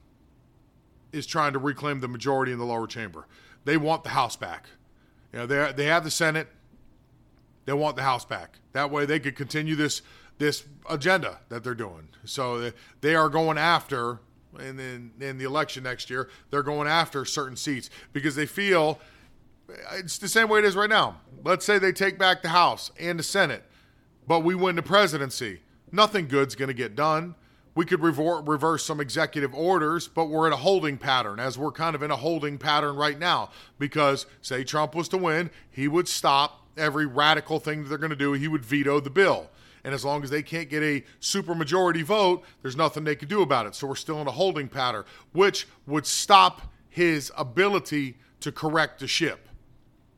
is 1.11 1.25
trying 1.25 1.53
to 1.53 1.59
reclaim 1.59 1.99
the 1.99 2.07
majority 2.07 2.51
in 2.51 2.57
the 2.57 2.65
lower 2.65 2.87
chamber. 2.87 3.27
They 3.65 3.77
want 3.77 4.03
the 4.03 4.09
House 4.09 4.35
back. 4.35 4.67
You 5.31 5.39
know, 5.39 5.45
they 5.45 5.71
they 5.73 5.85
have 5.85 6.03
the 6.03 6.11
Senate. 6.11 6.47
They 7.65 7.73
want 7.73 7.95
the 7.95 8.03
House 8.03 8.25
back. 8.25 8.59
That 8.73 8.91
way, 8.91 9.05
they 9.05 9.19
could 9.19 9.35
continue 9.35 9.75
this 9.75 10.01
this 10.37 10.63
agenda 10.89 11.39
that 11.49 11.63
they're 11.63 11.75
doing. 11.75 12.09
So 12.25 12.71
they 13.01 13.15
are 13.15 13.29
going 13.29 13.57
after 13.57 14.19
and 14.59 14.77
then 14.77 15.11
in 15.19 15.37
the 15.37 15.45
election 15.45 15.83
next 15.83 16.09
year, 16.09 16.29
they're 16.49 16.63
going 16.63 16.87
after 16.87 17.25
certain 17.25 17.55
seats 17.55 17.89
because 18.11 18.35
they 18.35 18.45
feel 18.45 18.99
it's 19.93 20.17
the 20.17 20.27
same 20.27 20.49
way 20.49 20.59
it 20.59 20.65
is 20.65 20.75
right 20.75 20.89
now. 20.89 21.17
Let's 21.43 21.65
say 21.65 21.79
they 21.79 21.91
take 21.91 22.19
back 22.19 22.41
the 22.41 22.49
House 22.49 22.91
and 22.99 23.17
the 23.17 23.23
Senate, 23.23 23.63
but 24.27 24.41
we 24.41 24.55
win 24.55 24.75
the 24.75 24.83
presidency. 24.83 25.61
Nothing 25.91 26.27
good's 26.27 26.55
going 26.55 26.67
to 26.67 26.73
get 26.73 26.95
done. 26.95 27.35
We 27.75 27.85
could 27.85 28.01
reverse 28.03 28.85
some 28.85 28.99
executive 28.99 29.55
orders, 29.55 30.07
but 30.07 30.25
we're 30.25 30.45
in 30.45 30.53
a 30.53 30.57
holding 30.57 30.99
pattern, 30.99 31.39
as 31.39 31.57
we're 31.57 31.71
kind 31.71 31.95
of 31.95 32.03
in 32.03 32.11
a 32.11 32.15
holding 32.15 32.59
pattern 32.59 32.95
right 32.95 33.17
now. 33.17 33.49
Because, 33.79 34.27
say, 34.41 34.63
Trump 34.63 34.93
was 34.93 35.09
to 35.09 35.17
win, 35.17 35.49
he 35.71 35.87
would 35.87 36.07
stop 36.07 36.67
every 36.77 37.07
radical 37.07 37.59
thing 37.59 37.81
that 37.81 37.89
they're 37.89 37.97
going 37.97 38.11
to 38.11 38.15
do, 38.15 38.33
he 38.33 38.47
would 38.47 38.63
veto 38.63 38.99
the 38.99 39.09
bill. 39.09 39.49
And 39.83 39.93
as 39.93 40.05
long 40.05 40.23
as 40.23 40.29
they 40.29 40.41
can't 40.41 40.69
get 40.69 40.81
a 40.81 41.03
supermajority 41.19 42.03
vote, 42.03 42.43
there's 42.61 42.77
nothing 42.77 43.03
they 43.03 43.15
can 43.15 43.27
do 43.27 43.41
about 43.41 43.65
it. 43.65 43.75
So 43.75 43.87
we're 43.87 43.95
still 43.95 44.21
in 44.21 44.27
a 44.27 44.31
holding 44.31 44.69
pattern, 44.69 45.03
which 45.33 45.67
would 45.85 46.05
stop 46.05 46.61
his 46.89 47.31
ability 47.37 48.17
to 48.39 48.51
correct 48.51 48.99
the 48.99 49.07
ship. 49.07 49.49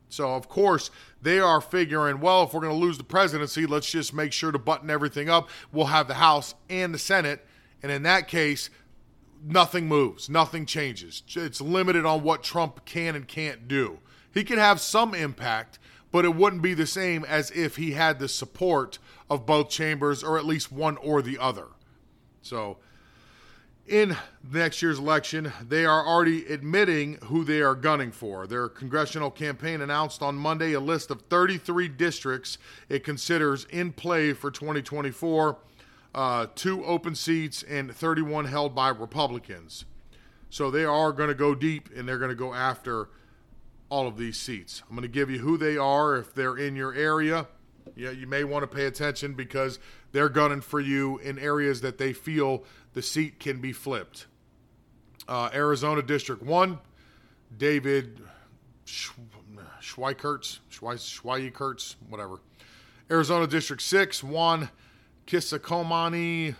So, 0.08 0.34
of 0.34 0.48
course, 0.48 0.90
they 1.20 1.40
are 1.40 1.60
figuring, 1.60 2.20
well, 2.20 2.44
if 2.44 2.54
we're 2.54 2.60
going 2.60 2.72
to 2.72 2.78
lose 2.78 2.96
the 2.96 3.04
presidency, 3.04 3.66
let's 3.66 3.90
just 3.90 4.14
make 4.14 4.32
sure 4.32 4.52
to 4.52 4.58
button 4.58 4.88
everything 4.88 5.28
up. 5.28 5.48
We'll 5.72 5.86
have 5.86 6.06
the 6.06 6.14
House 6.14 6.54
and 6.70 6.94
the 6.94 6.98
Senate. 6.98 7.44
And 7.82 7.90
in 7.90 8.04
that 8.04 8.28
case, 8.28 8.70
nothing 9.44 9.88
moves, 9.88 10.28
nothing 10.28 10.64
changes. 10.64 11.22
It's 11.34 11.60
limited 11.60 12.06
on 12.06 12.22
what 12.22 12.42
Trump 12.42 12.84
can 12.84 13.16
and 13.16 13.26
can't 13.26 13.66
do. 13.66 13.98
He 14.32 14.44
can 14.44 14.58
have 14.58 14.80
some 14.80 15.14
impact, 15.14 15.78
but 16.12 16.24
it 16.24 16.34
wouldn't 16.34 16.62
be 16.62 16.74
the 16.74 16.86
same 16.86 17.24
as 17.24 17.50
if 17.50 17.76
he 17.76 17.92
had 17.92 18.18
the 18.18 18.28
support 18.28 18.98
of 19.28 19.46
both 19.46 19.68
chambers 19.68 20.22
or 20.22 20.38
at 20.38 20.44
least 20.44 20.72
one 20.72 20.96
or 20.98 21.22
the 21.22 21.38
other. 21.38 21.66
So, 22.42 22.78
in 23.86 24.16
next 24.52 24.82
year's 24.82 24.98
election, 24.98 25.52
they 25.66 25.84
are 25.84 26.04
already 26.04 26.44
admitting 26.46 27.18
who 27.24 27.44
they 27.44 27.60
are 27.60 27.76
gunning 27.76 28.10
for. 28.10 28.46
Their 28.46 28.68
congressional 28.68 29.30
campaign 29.30 29.80
announced 29.80 30.22
on 30.22 30.34
Monday 30.34 30.72
a 30.72 30.80
list 30.80 31.10
of 31.10 31.22
33 31.22 31.88
districts 31.88 32.58
it 32.88 33.04
considers 33.04 33.64
in 33.66 33.92
play 33.92 34.32
for 34.32 34.50
2024, 34.50 35.58
uh, 36.14 36.46
two 36.56 36.84
open 36.84 37.14
seats 37.14 37.62
and 37.62 37.94
31 37.94 38.46
held 38.46 38.74
by 38.74 38.88
Republicans. 38.88 39.84
So 40.50 40.70
they 40.70 40.84
are 40.84 41.12
going 41.12 41.28
to 41.28 41.34
go 41.34 41.54
deep 41.54 41.88
and 41.94 42.08
they're 42.08 42.18
going 42.18 42.30
to 42.30 42.34
go 42.34 42.54
after 42.54 43.08
all 43.88 44.06
of 44.06 44.16
these 44.16 44.36
seats. 44.38 44.82
I'm 44.88 44.96
going 44.96 45.02
to 45.02 45.08
give 45.08 45.30
you 45.30 45.38
who 45.38 45.56
they 45.56 45.76
are 45.76 46.16
if 46.16 46.34
they're 46.34 46.56
in 46.56 46.76
your 46.76 46.94
area. 46.94 47.46
Yeah, 47.94 48.10
you 48.10 48.26
may 48.26 48.44
want 48.44 48.62
to 48.62 48.66
pay 48.66 48.86
attention 48.86 49.34
because 49.34 49.78
they're 50.12 50.28
gunning 50.28 50.60
for 50.60 50.80
you 50.80 51.18
in 51.18 51.38
areas 51.38 51.80
that 51.82 51.98
they 51.98 52.12
feel 52.12 52.64
the 52.94 53.02
seat 53.02 53.38
can 53.38 53.60
be 53.60 53.72
flipped. 53.72 54.26
Uh, 55.28 55.50
Arizona 55.54 56.02
District 56.02 56.42
1, 56.42 56.78
David 57.56 58.20
Schweikertz, 58.86 60.58
Schweikertz, 60.70 61.96
whatever. 62.08 62.40
Arizona 63.10 63.46
District 63.46 63.82
6, 63.82 64.24
Juan 64.24 64.68
Kisakomani. 65.26 66.54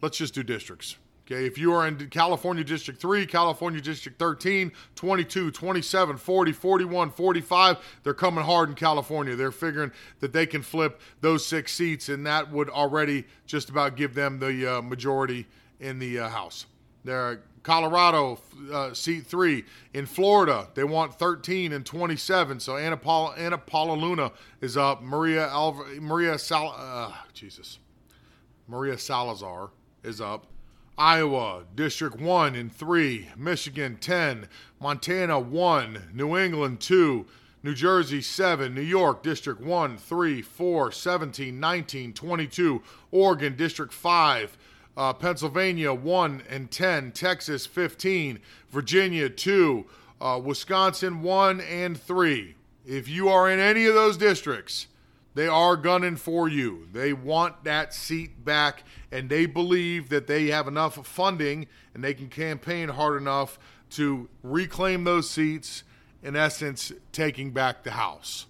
Let's 0.00 0.18
just 0.18 0.34
do 0.34 0.42
districts. 0.42 0.96
Okay, 1.30 1.44
if 1.44 1.58
you 1.58 1.74
are 1.74 1.86
in 1.86 2.08
California 2.08 2.64
District 2.64 2.98
3, 2.98 3.26
California 3.26 3.82
District 3.82 4.18
13, 4.18 4.72
22, 4.94 5.50
27, 5.50 6.16
40, 6.16 6.52
41, 6.52 7.10
45, 7.10 7.76
they're 8.02 8.14
coming 8.14 8.44
hard 8.44 8.70
in 8.70 8.74
California. 8.74 9.36
They're 9.36 9.52
figuring 9.52 9.92
that 10.20 10.32
they 10.32 10.46
can 10.46 10.62
flip 10.62 11.02
those 11.20 11.44
six 11.44 11.74
seats, 11.74 12.08
and 12.08 12.24
that 12.26 12.50
would 12.50 12.70
already 12.70 13.26
just 13.44 13.68
about 13.68 13.94
give 13.94 14.14
them 14.14 14.38
the 14.38 14.78
uh, 14.78 14.80
majority 14.80 15.46
in 15.80 15.98
the 15.98 16.18
uh, 16.18 16.28
House. 16.30 16.64
They're 17.04 17.42
Colorado, 17.62 18.38
uh, 18.72 18.94
seat 18.94 19.26
three. 19.26 19.66
In 19.92 20.06
Florida, 20.06 20.68
they 20.72 20.84
want 20.84 21.18
13 21.18 21.74
and 21.74 21.84
27. 21.84 22.58
So 22.58 22.78
Anna 22.78 22.96
Paula, 22.96 23.34
Anna 23.36 23.58
Paula 23.58 23.92
Luna 23.92 24.32
is 24.62 24.78
up. 24.78 25.02
Maria 25.02 25.48
Alva, 25.48 25.84
Maria 26.00 26.38
Sal, 26.38 26.74
uh, 26.74 27.12
Jesus, 27.34 27.80
Maria 28.66 28.96
Salazar 28.96 29.68
is 30.02 30.22
up. 30.22 30.46
Iowa, 30.98 31.62
District 31.76 32.20
1 32.20 32.56
and 32.56 32.72
3, 32.74 33.28
Michigan 33.36 33.98
10, 34.00 34.48
Montana 34.80 35.38
1, 35.38 36.10
New 36.12 36.36
England 36.36 36.80
2, 36.80 37.24
New 37.62 37.74
Jersey 37.74 38.20
7, 38.20 38.74
New 38.74 38.80
York 38.80 39.22
District 39.22 39.60
1, 39.60 39.96
3, 39.96 40.42
4, 40.42 40.90
17, 40.90 41.60
19, 41.60 42.12
22, 42.12 42.82
Oregon 43.12 43.54
District 43.54 43.92
5, 43.92 44.58
uh, 44.96 45.12
Pennsylvania 45.12 45.94
1 45.94 46.42
and 46.50 46.68
10, 46.68 47.12
Texas 47.12 47.64
15, 47.64 48.40
Virginia 48.70 49.28
2, 49.28 49.86
uh, 50.20 50.40
Wisconsin 50.42 51.22
1 51.22 51.60
and 51.60 52.00
3. 52.00 52.56
If 52.84 53.08
you 53.08 53.28
are 53.28 53.48
in 53.48 53.60
any 53.60 53.86
of 53.86 53.94
those 53.94 54.16
districts, 54.16 54.88
they 55.34 55.46
are 55.46 55.76
gunning 55.76 56.16
for 56.16 56.48
you. 56.48 56.88
They 56.92 57.12
want 57.12 57.64
that 57.64 57.94
seat 57.94 58.44
back, 58.44 58.82
and 59.12 59.28
they 59.28 59.46
believe 59.46 60.08
that 60.08 60.26
they 60.26 60.46
have 60.46 60.66
enough 60.66 61.06
funding 61.06 61.68
and 61.94 62.02
they 62.02 62.14
can 62.14 62.28
campaign 62.28 62.88
hard 62.88 63.20
enough 63.20 63.58
to 63.90 64.28
reclaim 64.42 65.04
those 65.04 65.30
seats, 65.30 65.84
in 66.22 66.34
essence, 66.34 66.92
taking 67.12 67.52
back 67.52 67.84
the 67.84 67.92
House. 67.92 68.46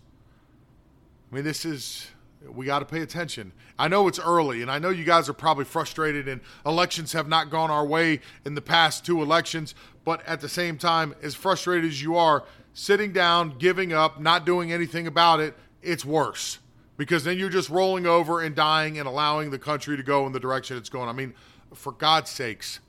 I 1.30 1.34
mean, 1.34 1.44
this 1.44 1.64
is, 1.64 2.08
we 2.50 2.66
got 2.66 2.78
to 2.78 2.84
pay 2.86 3.02
attention. 3.02 3.52
I 3.78 3.88
know 3.88 4.08
it's 4.08 4.18
early, 4.18 4.62
and 4.62 4.70
I 4.70 4.78
know 4.78 4.88
you 4.88 5.04
guys 5.04 5.28
are 5.28 5.34
probably 5.34 5.64
frustrated, 5.64 6.26
and 6.26 6.40
elections 6.64 7.12
have 7.12 7.28
not 7.28 7.50
gone 7.50 7.70
our 7.70 7.86
way 7.86 8.20
in 8.44 8.54
the 8.54 8.62
past 8.62 9.04
two 9.04 9.22
elections, 9.22 9.74
but 10.04 10.26
at 10.26 10.40
the 10.40 10.48
same 10.48 10.78
time, 10.78 11.14
as 11.22 11.34
frustrated 11.34 11.90
as 11.90 12.02
you 12.02 12.16
are, 12.16 12.44
sitting 12.72 13.12
down, 13.12 13.58
giving 13.58 13.92
up, 13.92 14.20
not 14.20 14.46
doing 14.46 14.72
anything 14.72 15.06
about 15.06 15.40
it, 15.40 15.54
it's 15.82 16.04
worse 16.04 16.58
because 16.98 17.24
then 17.24 17.38
you're 17.38 17.48
just 17.48 17.70
rolling 17.70 18.06
over 18.06 18.42
and 18.42 18.54
dying 18.54 18.98
and 18.98 19.08
allowing 19.08 19.50
the 19.50 19.58
country 19.58 19.96
to 19.96 20.02
go 20.02 20.26
in 20.26 20.32
the 20.32 20.40
direction 20.40 20.76
it's 20.76 20.90
going. 20.90 21.08
I 21.08 21.12
mean, 21.12 21.32
for 21.72 21.92
God's 21.92 22.30
sakes, 22.30 22.80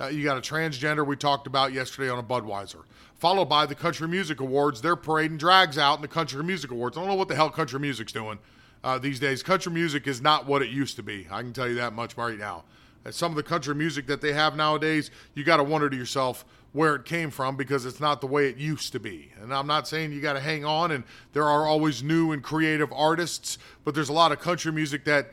uh, 0.00 0.06
you 0.06 0.24
got 0.24 0.38
a 0.38 0.40
transgender 0.40 1.06
we 1.06 1.16
talked 1.16 1.46
about 1.46 1.72
yesterday 1.72 2.08
on 2.08 2.18
a 2.18 2.22
Budweiser, 2.22 2.84
followed 3.14 3.46
by 3.46 3.66
the 3.66 3.74
Country 3.74 4.06
Music 4.06 4.40
Awards. 4.40 4.80
They're 4.80 4.96
parading 4.96 5.38
drags 5.38 5.76
out 5.76 5.96
in 5.96 6.02
the 6.02 6.08
Country 6.08 6.42
Music 6.42 6.70
Awards. 6.70 6.96
I 6.96 7.00
don't 7.00 7.08
know 7.08 7.16
what 7.16 7.28
the 7.28 7.34
hell 7.34 7.50
country 7.50 7.80
music's 7.80 8.12
doing 8.12 8.38
uh, 8.84 8.98
these 8.98 9.18
days. 9.18 9.42
Country 9.42 9.72
music 9.72 10.06
is 10.06 10.22
not 10.22 10.46
what 10.46 10.62
it 10.62 10.68
used 10.68 10.96
to 10.96 11.02
be. 11.02 11.26
I 11.30 11.42
can 11.42 11.52
tell 11.52 11.68
you 11.68 11.74
that 11.74 11.92
much 11.92 12.16
right 12.16 12.38
now. 12.38 12.64
And 13.04 13.14
some 13.14 13.32
of 13.32 13.36
the 13.36 13.42
country 13.42 13.74
music 13.74 14.06
that 14.06 14.20
they 14.20 14.32
have 14.32 14.56
nowadays, 14.56 15.10
you 15.34 15.44
got 15.44 15.56
to 15.56 15.64
wonder 15.64 15.90
to 15.90 15.96
yourself, 15.96 16.44
where 16.72 16.94
it 16.94 17.04
came 17.04 17.30
from 17.30 17.56
because 17.56 17.86
it's 17.86 18.00
not 18.00 18.20
the 18.20 18.26
way 18.26 18.48
it 18.48 18.56
used 18.56 18.92
to 18.92 19.00
be. 19.00 19.32
And 19.40 19.52
I'm 19.52 19.66
not 19.66 19.88
saying 19.88 20.12
you 20.12 20.20
got 20.20 20.34
to 20.34 20.40
hang 20.40 20.64
on, 20.64 20.90
and 20.90 21.04
there 21.32 21.44
are 21.44 21.66
always 21.66 22.02
new 22.02 22.32
and 22.32 22.42
creative 22.42 22.92
artists, 22.92 23.58
but 23.84 23.94
there's 23.94 24.10
a 24.10 24.12
lot 24.12 24.32
of 24.32 24.40
country 24.40 24.72
music 24.72 25.04
that, 25.04 25.32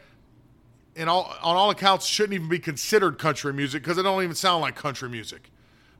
in 0.95 1.09
all, 1.09 1.35
on 1.41 1.55
all 1.57 1.69
accounts, 1.69 2.05
shouldn't 2.05 2.33
even 2.33 2.47
be 2.47 2.59
considered 2.59 3.17
country 3.17 3.51
music 3.51 3.83
because 3.83 3.97
it 3.97 4.03
don't 4.03 4.23
even 4.23 4.35
sound 4.35 4.61
like 4.61 4.75
country 4.75 5.09
music. 5.09 5.51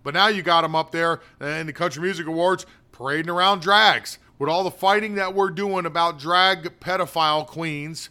But 0.04 0.14
now 0.14 0.28
you 0.28 0.42
got 0.42 0.62
them 0.62 0.76
up 0.76 0.92
there 0.92 1.22
in 1.40 1.66
the 1.66 1.74
Country 1.74 2.02
Music 2.02 2.28
Awards 2.28 2.66
parading 2.92 3.30
around 3.30 3.62
drags 3.62 4.20
with 4.38 4.50
all 4.50 4.64
the 4.64 4.72
fighting 4.72 5.16
that 5.16 5.34
we're 5.34 5.50
doing 5.50 5.86
about 5.86 6.20
drag 6.20 6.80
pedophile 6.80 7.48
queens 7.48 8.10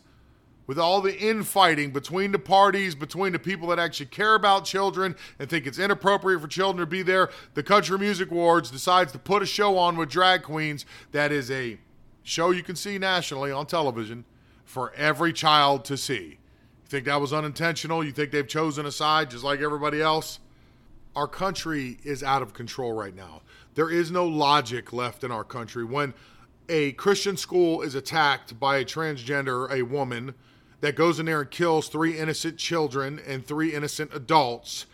with 0.66 0.78
all 0.78 1.00
the 1.00 1.19
infighting 1.19 1.90
between 1.90 2.33
the 2.33 2.38
parties, 2.38 2.95
between 2.95 3.33
the 3.33 3.38
people 3.38 3.69
that 3.69 3.78
actually 3.78 4.07
care 4.07 4.35
about 4.35 4.64
children 4.64 5.16
and 5.38 5.50
think 5.50 5.66
it's 5.66 5.78
inappropriate 5.78 6.40
for 6.40 6.49
children 6.49 6.81
to 6.81 6.90
be 6.90 7.02
there, 7.02 7.31
the 7.54 7.62
Country 7.62 7.99
Music 7.99 8.31
Awards 8.31 8.71
decides 8.71 9.12
to 9.12 9.19
put 9.19 9.42
a 9.42 9.47
show 9.47 9.76
on 9.76 9.97
with 9.97 10.09
drag 10.09 10.42
queens 10.42 10.87
that 11.11 11.33
is 11.33 11.50
a 11.50 11.78
show 12.23 12.50
you 12.50 12.62
can 12.62 12.76
see 12.76 12.99
nationally 12.99 13.50
on 13.50 13.66
television 13.66 14.25
for 14.64 14.92
every 14.95 15.33
child 15.33 15.85
to 15.85 15.97
see. 15.97 16.38
You 16.83 16.88
think 16.88 17.04
that 17.07 17.21
was 17.21 17.33
unintentional? 17.33 18.04
You 18.04 18.12
think 18.12 18.31
they've 18.31 18.47
chosen 18.47 18.87
a 18.87 18.92
side 18.92 19.31
just 19.31 19.45
like 19.45 19.61
everybody 19.61 20.00
else? 20.00 20.38
Our 21.14 21.26
country 21.26 21.99
is 22.04 22.23
out 22.23 22.40
of 22.40 22.54
control 22.54 22.92
right 22.92 23.14
now. 23.14 23.42
There 23.75 23.90
is 23.90 24.11
no 24.11 24.26
logic 24.26 24.92
left 24.92 25.25
in 25.25 25.31
our 25.31 25.45
country. 25.45 25.85
When 25.85 26.14
a 26.69 26.92
Christian 26.92 27.37
school 27.37 27.83
is 27.83 27.95
attacked 27.95 28.59
by 28.59 28.78
a 28.78 28.85
transgender, 28.85 29.71
a 29.71 29.83
woman, 29.83 30.35
that 30.83 30.97
goes 30.97 31.19
in 31.19 31.27
there 31.27 31.41
and 31.41 31.51
kills 31.51 31.89
three 31.89 32.19
innocent 32.19 32.59
children 32.59 33.21
and 33.27 33.47
three 33.47 33.73
innocent 33.73 34.11
adults. 34.12 34.85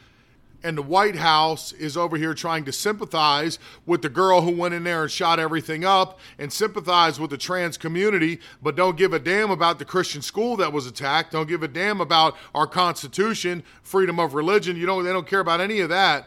And 0.63 0.77
the 0.77 0.83
White 0.83 1.17
House 1.17 1.73
is 1.73 1.97
over 1.97 2.17
here 2.17 2.35
trying 2.35 2.65
to 2.67 2.73
sympathize 2.73 3.59
with 3.87 4.03
the 4.03 4.09
girl 4.09 4.43
who 4.43 4.51
went 4.51 4.75
in 4.75 4.85
there 4.85 5.03
and 5.03 5.11
shot 5.11 5.39
everything 5.39 5.85
up 5.85 6.19
and 6.39 6.53
sympathize 6.53 7.19
with 7.19 7.31
the 7.31 7.39
trans 7.39 7.79
community, 7.79 8.41
but 8.61 8.77
don't 8.77 8.97
give 8.97 9.13
a 9.13 9.19
damn 9.19 9.51
about 9.51 9.79
the 9.79 9.85
Christian 9.85 10.21
school 10.21 10.57
that 10.57 10.73
was 10.73 10.87
attacked. 10.87 11.33
Don't 11.33 11.49
give 11.49 11.63
a 11.63 11.69
damn 11.69 12.01
about 12.01 12.37
our 12.55 12.67
Constitution, 12.67 13.63
freedom 13.83 14.21
of 14.21 14.35
religion. 14.35 14.77
You 14.77 14.87
know, 14.87 15.03
they 15.03 15.13
don't 15.13 15.29
care 15.29 15.41
about 15.41 15.61
any 15.61 15.81
of 15.81 15.89
that. 15.89 16.27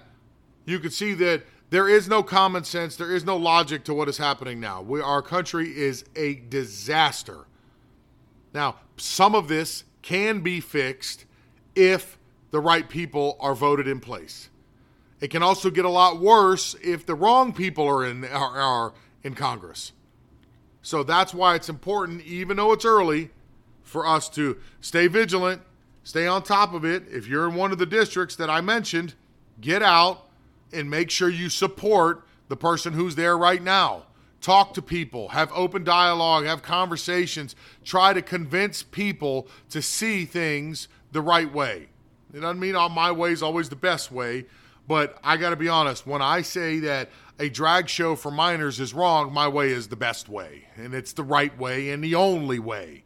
You 0.65 0.79
can 0.79 0.91
see 0.91 1.13
that 1.15 1.43
there 1.69 1.87
is 1.87 2.07
no 2.07 2.23
common 2.23 2.63
sense, 2.63 2.95
there 2.95 3.13
is 3.13 3.25
no 3.25 3.37
logic 3.37 3.83
to 3.85 3.93
what 3.93 4.09
is 4.09 4.17
happening 4.17 4.59
now. 4.59 4.81
We, 4.81 5.01
our 5.01 5.21
country 5.21 5.77
is 5.77 6.05
a 6.15 6.35
disaster. 6.35 7.45
Now, 8.53 8.77
some 8.97 9.35
of 9.35 9.47
this 9.47 9.83
can 10.01 10.41
be 10.41 10.59
fixed 10.59 11.25
if 11.75 12.17
the 12.51 12.59
right 12.59 12.87
people 12.87 13.37
are 13.39 13.55
voted 13.55 13.87
in 13.87 13.99
place. 13.99 14.49
It 15.19 15.29
can 15.29 15.43
also 15.43 15.69
get 15.69 15.85
a 15.85 15.89
lot 15.89 16.19
worse 16.19 16.75
if 16.83 17.05
the 17.05 17.15
wrong 17.15 17.53
people 17.53 17.87
are 17.87 18.05
in 18.05 18.25
are, 18.25 18.59
are 18.59 18.93
in 19.23 19.35
Congress. 19.35 19.93
So 20.81 21.03
that's 21.03 21.33
why 21.33 21.55
it's 21.55 21.69
important, 21.69 22.23
even 22.23 22.57
though 22.57 22.71
it's 22.71 22.85
early, 22.85 23.29
for 23.83 24.07
us 24.07 24.29
to 24.29 24.57
stay 24.79 25.07
vigilant, 25.07 25.61
stay 26.03 26.25
on 26.25 26.41
top 26.41 26.73
of 26.73 26.83
it. 26.83 27.03
If 27.07 27.27
you're 27.27 27.47
in 27.47 27.55
one 27.55 27.71
of 27.71 27.77
the 27.77 27.85
districts 27.85 28.35
that 28.37 28.49
I 28.49 28.61
mentioned, 28.61 29.13
get 29.59 29.83
out 29.83 30.27
and 30.73 30.89
make 30.89 31.11
sure 31.11 31.29
you 31.29 31.49
support 31.49 32.25
the 32.47 32.57
person 32.57 32.93
who's 32.93 33.15
there 33.15 33.37
right 33.37 33.61
now. 33.61 34.05
Talk 34.41 34.73
to 34.73 34.81
people, 34.81 35.29
have 35.29 35.51
open 35.53 35.83
dialogue, 35.83 36.45
have 36.45 36.63
conversations, 36.63 37.55
try 37.85 38.11
to 38.11 38.23
convince 38.23 38.81
people 38.81 39.47
to 39.69 39.83
see 39.83 40.25
things 40.25 40.87
the 41.11 41.21
right 41.21 41.51
way. 41.51 41.89
It 42.33 42.39
doesn't 42.39 42.59
mean 42.59 42.75
all 42.75 42.89
my 42.89 43.11
way 43.11 43.31
is 43.31 43.43
always 43.43 43.69
the 43.69 43.75
best 43.75 44.11
way, 44.11 44.45
but 44.87 45.19
I 45.23 45.37
got 45.37 45.51
to 45.51 45.55
be 45.55 45.69
honest. 45.69 46.07
When 46.07 46.23
I 46.23 46.41
say 46.41 46.79
that 46.79 47.09
a 47.39 47.49
drag 47.49 47.87
show 47.87 48.15
for 48.15 48.31
minors 48.31 48.79
is 48.79 48.95
wrong, 48.95 49.31
my 49.31 49.47
way 49.47 49.69
is 49.69 49.89
the 49.89 49.95
best 49.95 50.27
way, 50.27 50.65
and 50.75 50.95
it's 50.95 51.13
the 51.13 51.23
right 51.23 51.55
way 51.59 51.91
and 51.91 52.03
the 52.03 52.15
only 52.15 52.57
way. 52.57 53.03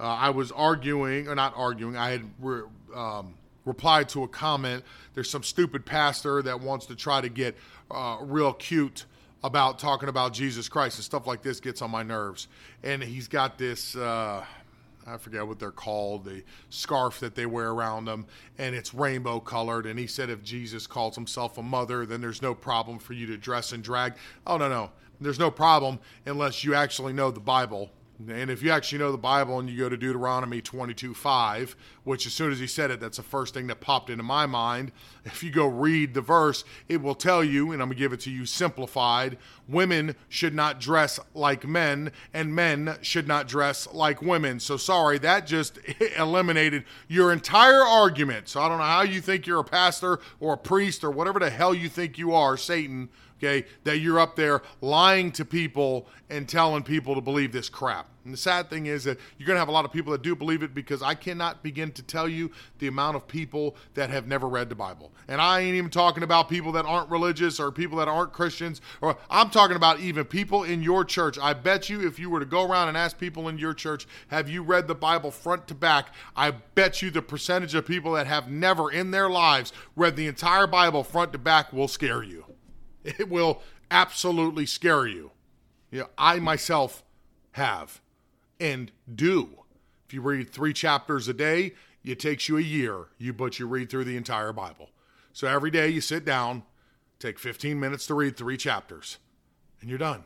Uh, 0.00 0.04
I 0.04 0.30
was 0.30 0.50
arguing, 0.52 1.28
or 1.28 1.34
not 1.34 1.52
arguing, 1.54 1.96
I 1.96 2.10
had 2.10 2.22
re- 2.40 2.62
um, 2.94 3.34
replied 3.64 4.08
to 4.10 4.22
a 4.22 4.28
comment. 4.28 4.84
There's 5.14 5.30
some 5.30 5.42
stupid 5.42 5.84
pastor 5.84 6.42
that 6.42 6.60
wants 6.60 6.86
to 6.86 6.96
try 6.96 7.20
to 7.20 7.28
get 7.28 7.56
uh, 7.90 8.16
real 8.20 8.52
cute 8.54 9.04
about 9.44 9.78
talking 9.78 10.08
about 10.08 10.32
Jesus 10.32 10.68
Christ 10.68 10.98
and 10.98 11.04
stuff 11.04 11.26
like 11.26 11.42
this 11.42 11.60
gets 11.60 11.82
on 11.82 11.90
my 11.90 12.02
nerves. 12.02 12.48
And 12.82 13.02
he's 13.02 13.28
got 13.28 13.58
this. 13.58 13.96
Uh, 13.96 14.44
I 15.04 15.16
forget 15.16 15.46
what 15.46 15.58
they're 15.58 15.72
called, 15.72 16.24
the 16.24 16.44
scarf 16.70 17.18
that 17.20 17.34
they 17.34 17.44
wear 17.44 17.70
around 17.70 18.04
them, 18.04 18.24
and 18.58 18.74
it's 18.74 18.94
rainbow 18.94 19.40
colored. 19.40 19.84
And 19.84 19.98
he 19.98 20.06
said 20.06 20.30
if 20.30 20.44
Jesus 20.44 20.86
calls 20.86 21.16
himself 21.16 21.58
a 21.58 21.62
mother, 21.62 22.06
then 22.06 22.20
there's 22.20 22.40
no 22.40 22.54
problem 22.54 23.00
for 23.00 23.12
you 23.12 23.26
to 23.26 23.36
dress 23.36 23.72
and 23.72 23.82
drag. 23.82 24.14
Oh, 24.46 24.58
no, 24.58 24.68
no. 24.68 24.90
There's 25.20 25.40
no 25.40 25.50
problem 25.50 25.98
unless 26.24 26.62
you 26.62 26.74
actually 26.74 27.12
know 27.12 27.30
the 27.30 27.40
Bible 27.40 27.90
and 28.28 28.50
if 28.50 28.62
you 28.62 28.70
actually 28.70 28.98
know 28.98 29.12
the 29.12 29.18
Bible 29.18 29.58
and 29.58 29.68
you 29.68 29.78
go 29.78 29.88
to 29.88 29.96
Deuteronomy 29.96 30.60
22 30.60 31.14
5, 31.14 31.76
which 32.04 32.26
as 32.26 32.32
soon 32.32 32.50
as 32.50 32.58
he 32.58 32.66
said 32.66 32.90
it, 32.90 33.00
that's 33.00 33.16
the 33.16 33.22
first 33.22 33.54
thing 33.54 33.66
that 33.68 33.80
popped 33.80 34.10
into 34.10 34.22
my 34.22 34.46
mind. 34.46 34.92
If 35.24 35.42
you 35.42 35.50
go 35.50 35.66
read 35.66 36.14
the 36.14 36.20
verse, 36.20 36.64
it 36.88 37.00
will 37.00 37.14
tell 37.14 37.44
you, 37.44 37.72
and 37.72 37.80
I'm 37.80 37.88
going 37.88 37.96
to 37.96 38.02
give 38.02 38.12
it 38.12 38.20
to 38.20 38.30
you 38.30 38.46
simplified 38.46 39.38
women 39.68 40.16
should 40.28 40.54
not 40.54 40.80
dress 40.80 41.20
like 41.34 41.66
men, 41.66 42.12
and 42.34 42.54
men 42.54 42.96
should 43.00 43.28
not 43.28 43.48
dress 43.48 43.88
like 43.92 44.20
women. 44.20 44.58
So 44.60 44.76
sorry, 44.76 45.18
that 45.18 45.46
just 45.46 45.78
eliminated 46.18 46.84
your 47.08 47.32
entire 47.32 47.82
argument. 47.82 48.48
So 48.48 48.60
I 48.60 48.68
don't 48.68 48.78
know 48.78 48.84
how 48.84 49.02
you 49.02 49.20
think 49.20 49.46
you're 49.46 49.60
a 49.60 49.64
pastor 49.64 50.18
or 50.40 50.54
a 50.54 50.58
priest 50.58 51.04
or 51.04 51.10
whatever 51.10 51.38
the 51.38 51.50
hell 51.50 51.74
you 51.74 51.88
think 51.88 52.18
you 52.18 52.34
are, 52.34 52.56
Satan 52.56 53.08
okay, 53.42 53.66
that 53.84 53.98
you're 53.98 54.20
up 54.20 54.36
there 54.36 54.62
lying 54.80 55.32
to 55.32 55.44
people 55.44 56.06
and 56.30 56.48
telling 56.48 56.82
people 56.82 57.14
to 57.14 57.20
believe 57.20 57.52
this 57.52 57.68
crap. 57.68 58.06
And 58.24 58.32
the 58.32 58.38
sad 58.38 58.70
thing 58.70 58.86
is 58.86 59.02
that 59.04 59.18
you're 59.36 59.46
going 59.46 59.56
to 59.56 59.60
have 59.60 59.68
a 59.68 59.72
lot 59.72 59.84
of 59.84 59.92
people 59.92 60.12
that 60.12 60.22
do 60.22 60.36
believe 60.36 60.62
it 60.62 60.74
because 60.74 61.02
I 61.02 61.14
cannot 61.14 61.62
begin 61.62 61.90
to 61.92 62.02
tell 62.02 62.28
you 62.28 62.52
the 62.78 62.86
amount 62.86 63.16
of 63.16 63.26
people 63.26 63.74
that 63.94 64.10
have 64.10 64.28
never 64.28 64.48
read 64.48 64.68
the 64.68 64.76
Bible. 64.76 65.10
And 65.26 65.40
I 65.40 65.60
ain't 65.60 65.74
even 65.74 65.90
talking 65.90 66.22
about 66.22 66.48
people 66.48 66.70
that 66.72 66.84
aren't 66.84 67.10
religious 67.10 67.58
or 67.58 67.72
people 67.72 67.98
that 67.98 68.06
aren't 68.06 68.32
Christians, 68.32 68.80
or 69.00 69.16
I'm 69.28 69.50
talking 69.50 69.76
about 69.76 69.98
even 69.98 70.24
people 70.24 70.62
in 70.62 70.82
your 70.82 71.04
church. 71.04 71.36
I 71.38 71.52
bet 71.52 71.90
you 71.90 72.06
if 72.06 72.18
you 72.18 72.30
were 72.30 72.40
to 72.40 72.46
go 72.46 72.64
around 72.64 72.88
and 72.88 72.96
ask 72.96 73.18
people 73.18 73.48
in 73.48 73.58
your 73.58 73.74
church, 73.74 74.06
have 74.28 74.48
you 74.48 74.62
read 74.62 74.86
the 74.86 74.94
Bible 74.94 75.32
front 75.32 75.66
to 75.68 75.74
back? 75.74 76.14
I 76.36 76.52
bet 76.52 77.02
you 77.02 77.10
the 77.10 77.22
percentage 77.22 77.74
of 77.74 77.86
people 77.86 78.12
that 78.12 78.28
have 78.28 78.48
never 78.48 78.90
in 78.90 79.10
their 79.10 79.28
lives 79.28 79.72
read 79.96 80.14
the 80.14 80.28
entire 80.28 80.68
Bible 80.68 81.02
front 81.02 81.32
to 81.32 81.38
back 81.38 81.72
will 81.72 81.88
scare 81.88 82.22
you. 82.22 82.44
It 83.04 83.28
will 83.28 83.62
absolutely 83.90 84.66
scare 84.66 85.08
you. 85.08 85.32
You 85.90 86.00
know, 86.00 86.08
I 86.16 86.38
myself 86.38 87.04
have 87.52 88.00
and 88.62 88.92
do. 89.12 89.48
If 90.06 90.14
you 90.14 90.22
read 90.22 90.50
three 90.50 90.72
chapters 90.72 91.26
a 91.26 91.34
day, 91.34 91.72
it 92.04 92.20
takes 92.20 92.48
you 92.48 92.56
a 92.56 92.62
year, 92.62 93.06
you 93.18 93.32
but 93.32 93.58
you 93.58 93.66
read 93.66 93.90
through 93.90 94.04
the 94.04 94.16
entire 94.16 94.52
Bible. 94.52 94.90
So 95.32 95.48
every 95.48 95.70
day 95.70 95.88
you 95.88 96.00
sit 96.00 96.24
down, 96.24 96.62
take 97.18 97.38
15 97.38 97.78
minutes 97.78 98.06
to 98.06 98.14
read 98.14 98.36
three 98.36 98.56
chapters, 98.56 99.18
and 99.80 99.90
you're 99.90 99.98
done. 99.98 100.24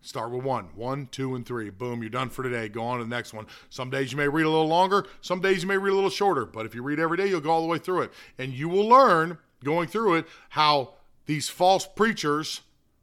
Start 0.00 0.30
with 0.30 0.44
one, 0.44 0.66
one, 0.74 1.06
two, 1.06 1.34
and 1.34 1.46
three. 1.46 1.70
Boom, 1.70 2.02
you're 2.02 2.10
done 2.10 2.28
for 2.28 2.42
today. 2.42 2.68
Go 2.68 2.82
on 2.82 2.98
to 2.98 3.04
the 3.04 3.10
next 3.10 3.32
one. 3.32 3.46
Some 3.70 3.88
days 3.90 4.10
you 4.12 4.18
may 4.18 4.28
read 4.28 4.46
a 4.46 4.50
little 4.50 4.66
longer, 4.68 5.06
some 5.20 5.40
days 5.40 5.62
you 5.62 5.68
may 5.68 5.76
read 5.76 5.92
a 5.92 5.94
little 5.94 6.10
shorter, 6.10 6.44
but 6.44 6.66
if 6.66 6.74
you 6.74 6.82
read 6.82 7.00
every 7.00 7.16
day, 7.16 7.28
you'll 7.28 7.40
go 7.40 7.50
all 7.50 7.62
the 7.62 7.68
way 7.68 7.78
through 7.78 8.02
it. 8.02 8.12
And 8.38 8.52
you 8.52 8.68
will 8.68 8.88
learn 8.88 9.38
going 9.64 9.88
through 9.88 10.16
it 10.16 10.26
how 10.50 10.94
these 11.26 11.48
false 11.48 11.86
preachers 11.86 12.62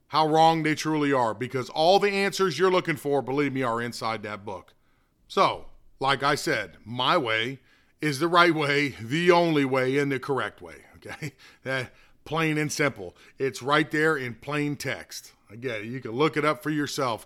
how 0.10 0.28
wrong 0.28 0.64
they 0.64 0.76
truly 0.76 1.14
are 1.14 1.34
because 1.34 1.70
all 1.70 2.00
the 2.00 2.12
answers 2.12 2.58
you're 2.58 2.72
looking 2.72 2.96
for, 2.96 3.22
believe 3.22 3.54
me, 3.54 3.64
are 3.64 3.82
inside 3.82 4.24
that 4.24 4.44
book. 4.44 4.74
So, 5.28 5.66
like 6.00 6.24
I 6.24 6.36
said, 6.36 6.78
my 6.84 7.18
way 7.18 7.60
is 8.02 8.20
the 8.20 8.28
right 8.28 8.54
way, 8.54 8.96
the 9.02 9.32
only 9.32 9.66
way, 9.66 9.98
and 9.98 10.12
the 10.12 10.20
correct 10.20 10.62
way. 10.62 10.76
Okay? 11.00 11.32
That 11.64 11.94
plain 12.26 12.58
and 12.58 12.70
simple. 12.70 13.16
It's 13.38 13.64
right 13.64 13.90
there 13.90 14.18
in 14.18 14.36
plain 14.36 14.76
text. 14.76 15.32
Again, 15.50 15.90
you 15.90 16.02
can 16.02 16.12
look 16.12 16.36
it 16.36 16.44
up 16.44 16.62
for 16.62 16.72
yourself. 16.72 17.26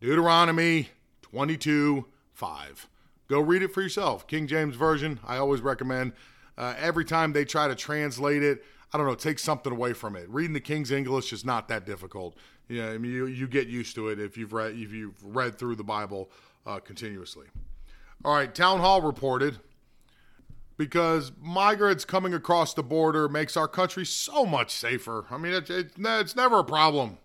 Deuteronomy 0.00 0.88
22 1.22 2.06
5. 2.34 2.88
Go 3.28 3.38
read 3.38 3.62
it 3.62 3.72
for 3.72 3.80
yourself. 3.80 4.26
King 4.26 4.48
James 4.48 4.74
Version, 4.74 5.20
I 5.24 5.36
always 5.36 5.60
recommend. 5.60 6.14
Uh, 6.58 6.74
every 6.76 7.04
time 7.04 7.32
they 7.32 7.44
try 7.44 7.68
to 7.68 7.76
translate 7.76 8.42
it, 8.42 8.64
I 8.92 8.98
don't 8.98 9.06
know, 9.06 9.14
take 9.14 9.38
something 9.38 9.72
away 9.72 9.94
from 9.94 10.16
it. 10.16 10.28
Reading 10.28 10.52
the 10.52 10.60
King's 10.60 10.90
English 10.90 11.32
is 11.32 11.44
not 11.44 11.68
that 11.68 11.86
difficult. 11.86 12.36
Yeah, 12.68 12.90
I 12.90 12.98
mean, 12.98 13.12
you, 13.12 13.26
you 13.26 13.48
get 13.48 13.66
used 13.68 13.94
to 13.94 14.08
it 14.08 14.20
if 14.20 14.36
you've 14.36 14.52
read 14.52 14.72
if 14.72 14.92
you've 14.92 15.22
read 15.24 15.58
through 15.58 15.76
the 15.76 15.84
Bible 15.84 16.30
uh, 16.66 16.78
continuously. 16.78 17.46
All 18.24 18.34
right, 18.34 18.54
Town 18.54 18.80
Hall 18.80 19.00
reported 19.00 19.58
because 20.76 21.32
migrants 21.40 22.04
coming 22.04 22.34
across 22.34 22.74
the 22.74 22.82
border 22.82 23.28
makes 23.28 23.56
our 23.56 23.68
country 23.68 24.04
so 24.04 24.44
much 24.44 24.70
safer. 24.70 25.26
I 25.30 25.38
mean, 25.38 25.54
it, 25.54 25.70
it, 25.70 25.92
it's 25.98 26.36
never 26.36 26.60
a 26.60 26.64
problem. 26.64 27.18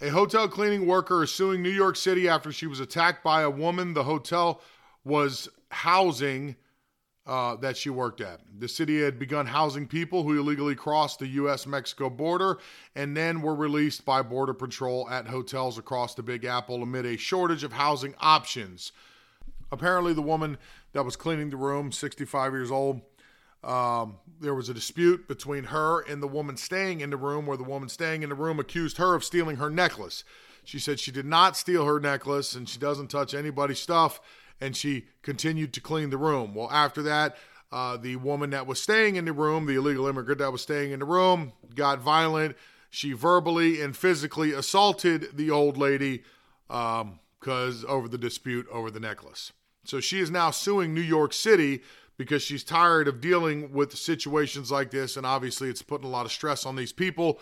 A 0.00 0.08
hotel 0.08 0.48
cleaning 0.48 0.86
worker 0.86 1.24
is 1.24 1.32
suing 1.32 1.62
New 1.62 1.70
York 1.70 1.96
City 1.96 2.28
after 2.28 2.52
she 2.52 2.66
was 2.66 2.78
attacked 2.78 3.24
by 3.24 3.42
a 3.42 3.50
woman 3.50 3.94
the 3.94 4.04
hotel 4.04 4.60
was 5.04 5.48
housing 5.70 6.56
uh, 7.28 7.56
that 7.56 7.76
she 7.76 7.90
worked 7.90 8.22
at. 8.22 8.40
The 8.58 8.68
city 8.68 9.02
had 9.02 9.18
begun 9.18 9.44
housing 9.44 9.86
people 9.86 10.22
who 10.22 10.38
illegally 10.38 10.74
crossed 10.74 11.18
the 11.18 11.26
U.S. 11.26 11.66
Mexico 11.66 12.08
border 12.08 12.58
and 12.96 13.14
then 13.14 13.42
were 13.42 13.54
released 13.54 14.06
by 14.06 14.22
Border 14.22 14.54
Patrol 14.54 15.06
at 15.10 15.26
hotels 15.26 15.76
across 15.76 16.14
the 16.14 16.22
Big 16.22 16.46
Apple 16.46 16.82
amid 16.82 17.04
a 17.04 17.18
shortage 17.18 17.64
of 17.64 17.74
housing 17.74 18.14
options. 18.18 18.92
Apparently, 19.70 20.14
the 20.14 20.22
woman 20.22 20.56
that 20.94 21.04
was 21.04 21.16
cleaning 21.16 21.50
the 21.50 21.58
room, 21.58 21.92
65 21.92 22.52
years 22.52 22.70
old, 22.70 23.02
um, 23.62 24.16
there 24.40 24.54
was 24.54 24.70
a 24.70 24.74
dispute 24.74 25.28
between 25.28 25.64
her 25.64 26.00
and 26.00 26.22
the 26.22 26.28
woman 26.28 26.56
staying 26.56 27.02
in 27.02 27.10
the 27.10 27.18
room, 27.18 27.44
where 27.44 27.58
the 27.58 27.64
woman 27.64 27.90
staying 27.90 28.22
in 28.22 28.30
the 28.30 28.34
room 28.34 28.58
accused 28.58 28.96
her 28.96 29.14
of 29.14 29.22
stealing 29.22 29.56
her 29.56 29.68
necklace. 29.68 30.24
She 30.64 30.78
said 30.78 30.98
she 30.98 31.10
did 31.10 31.26
not 31.26 31.58
steal 31.58 31.84
her 31.84 32.00
necklace 32.00 32.54
and 32.54 32.66
she 32.66 32.78
doesn't 32.78 33.08
touch 33.08 33.34
anybody's 33.34 33.80
stuff 33.80 34.20
and 34.60 34.76
she 34.76 35.06
continued 35.22 35.72
to 35.74 35.80
clean 35.80 36.10
the 36.10 36.16
room. 36.16 36.54
Well, 36.54 36.70
after 36.70 37.02
that, 37.02 37.36
uh, 37.70 37.96
the 37.96 38.16
woman 38.16 38.50
that 38.50 38.66
was 38.66 38.80
staying 38.80 39.16
in 39.16 39.24
the 39.24 39.32
room, 39.32 39.66
the 39.66 39.74
illegal 39.74 40.06
immigrant 40.06 40.38
that 40.38 40.52
was 40.52 40.62
staying 40.62 40.92
in 40.92 41.00
the 41.00 41.04
room, 41.04 41.52
got 41.74 42.00
violent. 42.00 42.56
She 42.90 43.12
verbally 43.12 43.82
and 43.82 43.96
physically 43.96 44.52
assaulted 44.52 45.36
the 45.36 45.50
old 45.50 45.76
lady 45.76 46.24
because 46.66 47.84
um, 47.84 47.90
over 47.90 48.08
the 48.08 48.18
dispute 48.18 48.66
over 48.70 48.90
the 48.90 49.00
necklace. 49.00 49.52
So 49.84 50.00
she 50.00 50.20
is 50.20 50.30
now 50.30 50.50
suing 50.50 50.94
New 50.94 51.00
York 51.02 51.32
City 51.32 51.82
because 52.16 52.42
she's 52.42 52.64
tired 52.64 53.06
of 53.06 53.20
dealing 53.20 53.72
with 53.72 53.96
situations 53.96 54.70
like 54.70 54.90
this. 54.90 55.16
And 55.16 55.24
obviously, 55.24 55.68
it's 55.68 55.82
putting 55.82 56.06
a 56.06 56.10
lot 56.10 56.26
of 56.26 56.32
stress 56.32 56.66
on 56.66 56.76
these 56.76 56.92
people. 56.92 57.40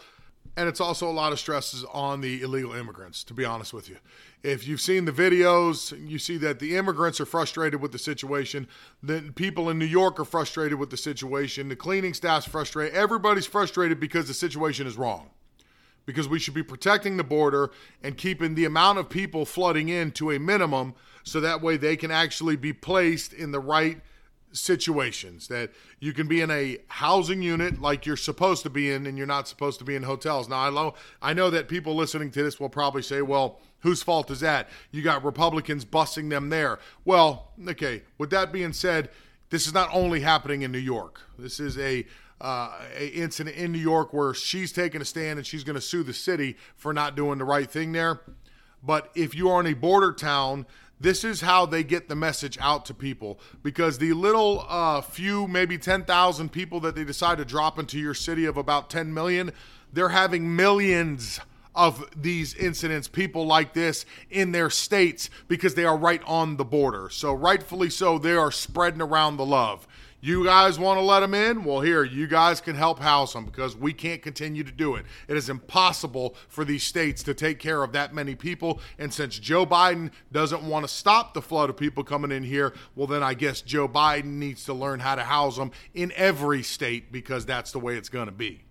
And 0.57 0.71
it's 0.71 0.81
also 0.81 1.09
a 1.09 1.13
lot 1.13 1.33
of 1.33 1.39
stresses 1.39 1.85
on 1.93 2.23
the 2.23 2.41
illegal 2.41 2.73
immigrants, 2.73 3.23
to 3.25 3.35
be 3.35 3.45
honest 3.45 3.75
with 3.75 3.91
you. 3.91 3.99
If 4.43 4.67
you've 4.67 4.81
seen 4.81 5.05
the 5.05 5.13
videos, 5.13 5.93
you 6.09 6.19
see 6.19 6.39
that 6.39 6.61
the 6.61 6.77
immigrants 6.77 7.21
are 7.21 7.27
frustrated 7.27 7.83
with 7.83 7.93
the 7.93 7.99
situation. 7.99 8.67
The 9.03 9.33
people 9.35 9.69
in 9.69 9.79
New 9.79 9.85
York 9.85 10.19
are 10.19 10.25
frustrated 10.25 10.79
with 10.79 10.89
the 10.89 10.97
situation. 10.97 11.69
The 11.69 11.77
cleaning 11.77 12.15
staff's 12.15 12.47
frustrated. 12.47 12.95
Everybody's 12.95 13.45
frustrated 13.45 14.01
because 14.01 14.29
the 14.29 14.35
situation 14.35 14.87
is 14.87 14.97
wrong. 14.97 15.29
Because 16.07 16.27
we 16.27 16.39
should 16.39 16.55
be 16.55 16.63
protecting 16.63 17.19
the 17.19 17.25
border 17.25 17.71
and 18.03 18.17
keeping 18.17 18.55
the 18.55 18.65
amount 18.65 18.99
of 18.99 19.11
people 19.11 19.45
flooding 19.45 19.91
in 19.91 20.11
to 20.13 20.31
a 20.31 20.39
minimum 20.39 20.95
so 21.23 21.41
that 21.41 21.61
way 21.61 21.77
they 21.77 21.97
can 21.97 22.11
actually 22.11 22.57
be 22.57 22.73
placed 22.73 23.35
in 23.35 23.51
the 23.51 23.61
right 23.61 24.01
situations 24.57 25.49
that 25.49 25.71
you 26.01 26.13
can 26.13 26.27
be 26.27 26.41
in 26.41 26.51
a 26.51 26.79
housing 26.89 27.43
unit 27.43 27.81
like 27.81 28.07
you're 28.07 28.17
supposed 28.17 28.63
to 28.63 28.71
be 28.71 28.91
in 28.91 29.07
and 29.07 29.19
you're 29.19 29.27
not 29.27 29.47
supposed 29.49 29.79
to 29.79 29.85
be 29.85 29.95
in 29.95 30.03
hotels. 30.03 30.49
Now 30.49 30.61
I 30.61 30.71
know 30.71 30.95
I 31.23 31.35
know 31.35 31.51
that 31.51 31.69
people 31.69 31.95
listening 31.95 32.31
to 32.33 32.43
this 32.43 32.59
will 32.59 32.69
probably 32.69 33.03
say, 33.03 33.23
"Well, 33.23 33.61
whose 33.81 34.03
fault 34.03 34.31
is 34.31 34.41
that? 34.41 34.69
You 34.91 35.03
got 35.03 35.25
Republicans 35.25 35.85
busing 35.85 36.31
them 36.31 36.49
there." 36.49 36.79
Well, 37.05 37.53
okay, 37.69 38.03
with 38.19 38.31
that 38.31 38.53
being 38.53 38.73
said, 38.73 39.11
this 39.51 39.67
is 39.67 39.75
not 39.75 39.91
only 39.93 40.21
happening 40.21 40.63
in 40.63 40.73
New 40.73 40.79
York. 40.79 41.21
This 41.39 41.61
is 41.61 41.79
a, 41.79 42.07
uh, 42.41 42.73
a 42.97 43.09
incident 43.09 43.57
in 43.57 43.73
New 43.73 43.79
York 43.79 44.13
where 44.13 44.35
she's 44.35 44.73
taking 44.73 45.01
a 45.01 45.05
stand 45.05 45.39
and 45.39 45.47
she's 45.47 45.65
going 45.65 45.77
to 45.77 45.81
sue 45.81 46.03
the 46.03 46.13
city 46.13 46.57
for 46.75 46.93
not 46.93 47.15
doing 47.15 47.39
the 47.39 47.45
right 47.45 47.71
thing 47.71 47.93
there. 47.93 48.21
But 48.83 49.11
if 49.15 49.35
you 49.35 49.49
are 49.51 49.61
in 49.61 49.67
a 49.67 49.75
border 49.75 50.13
town, 50.13 50.67
this 50.99 51.25
is 51.25 51.41
how 51.43 51.67
they 51.67 51.85
get 51.85 52.09
the 52.09 52.17
message 52.17 52.57
out 52.61 52.87
to 52.87 52.95
people 52.95 53.39
because 53.63 53.99
the 53.99 54.13
little 54.13 54.65
uh, 54.69 55.01
few, 55.01 55.47
maybe 55.47 55.77
10,000 55.77 56.51
people 56.51 56.81
that 56.81 56.95
they 56.95 57.05
decide 57.05 57.39
to 57.39 57.45
drop 57.45 57.79
into 57.79 57.99
your 57.99 58.15
city 58.15 58.47
of 58.47 58.57
about 58.57 58.89
10 58.89 59.13
million, 59.13 59.53
they're 59.93 60.09
having 60.09 60.57
millions 60.57 61.39
of 61.75 62.09
these 62.17 62.55
incidents, 62.55 63.07
people 63.07 63.47
like 63.47 63.75
this 63.75 64.07
in 64.31 64.53
their 64.53 64.71
states 64.71 65.29
because 65.47 65.75
they 65.75 65.85
are 65.85 65.97
right 65.97 66.23
on 66.25 66.57
the 66.57 66.65
border. 66.65 67.11
So, 67.11 67.35
rightfully 67.35 67.91
so, 67.91 68.19
they 68.19 68.33
are 68.33 68.51
spreading 68.51 69.03
around 69.03 69.37
the 69.37 69.45
love. 69.45 69.87
You 70.27 70.45
guys 70.45 70.77
want 70.77 70.99
to 70.99 71.05
let 71.05 71.21
them 71.21 71.35
in? 71.35 71.63
Well, 71.63 71.83
here, 71.83 72.03
you 72.03 72.27
guys 72.27 72.61
can 72.61 72.75
help 72.75 72.99
house 72.99 73.33
them 73.33 73.45
because 73.45 73.77
we 73.77 73.93
can't 73.93 74.21
continue 74.21 74.65
to 74.65 74.73
do 74.73 74.97
it. 74.97 75.07
It 75.29 75.37
is 75.37 75.49
impossible 75.49 76.35
for 76.49 76.65
these 76.65 76.83
states 76.83 77.23
to 77.23 77.33
take 77.33 77.61
care 77.61 77.85
of 77.85 77.93
that 77.93 78.13
many 78.13 78.35
people. 78.35 78.81
And 78.99 79.15
since 79.15 79.39
Joe 79.39 79.65
Biden 79.65 80.11
doesn't 80.33 80.65
want 80.65 80.85
to 80.85 80.93
stop 80.93 81.33
the 81.33 81.41
flood 81.41 81.71
of 81.71 81.77
people 81.77 82.03
coming 82.03 82.33
in 82.33 82.43
here, 82.43 82.75
well, 82.97 83.07
then 83.07 83.23
I 83.23 83.35
guess 83.35 83.61
Joe 83.61 83.87
Biden 83.87 84.39
needs 84.41 84.65
to 84.65 84.75
learn 84.75 84.99
how 84.99 85.15
to 85.15 85.23
house 85.23 85.59
them 85.59 85.71
in 85.95 86.13
every 86.17 86.65
state 86.65 87.13
because 87.13 87.47
that's 87.47 87.71
the 87.71 87.79
way 87.79 87.97
it's 87.97 88.09
going 88.09 88.27
to 88.27 88.33
be. 88.33 88.66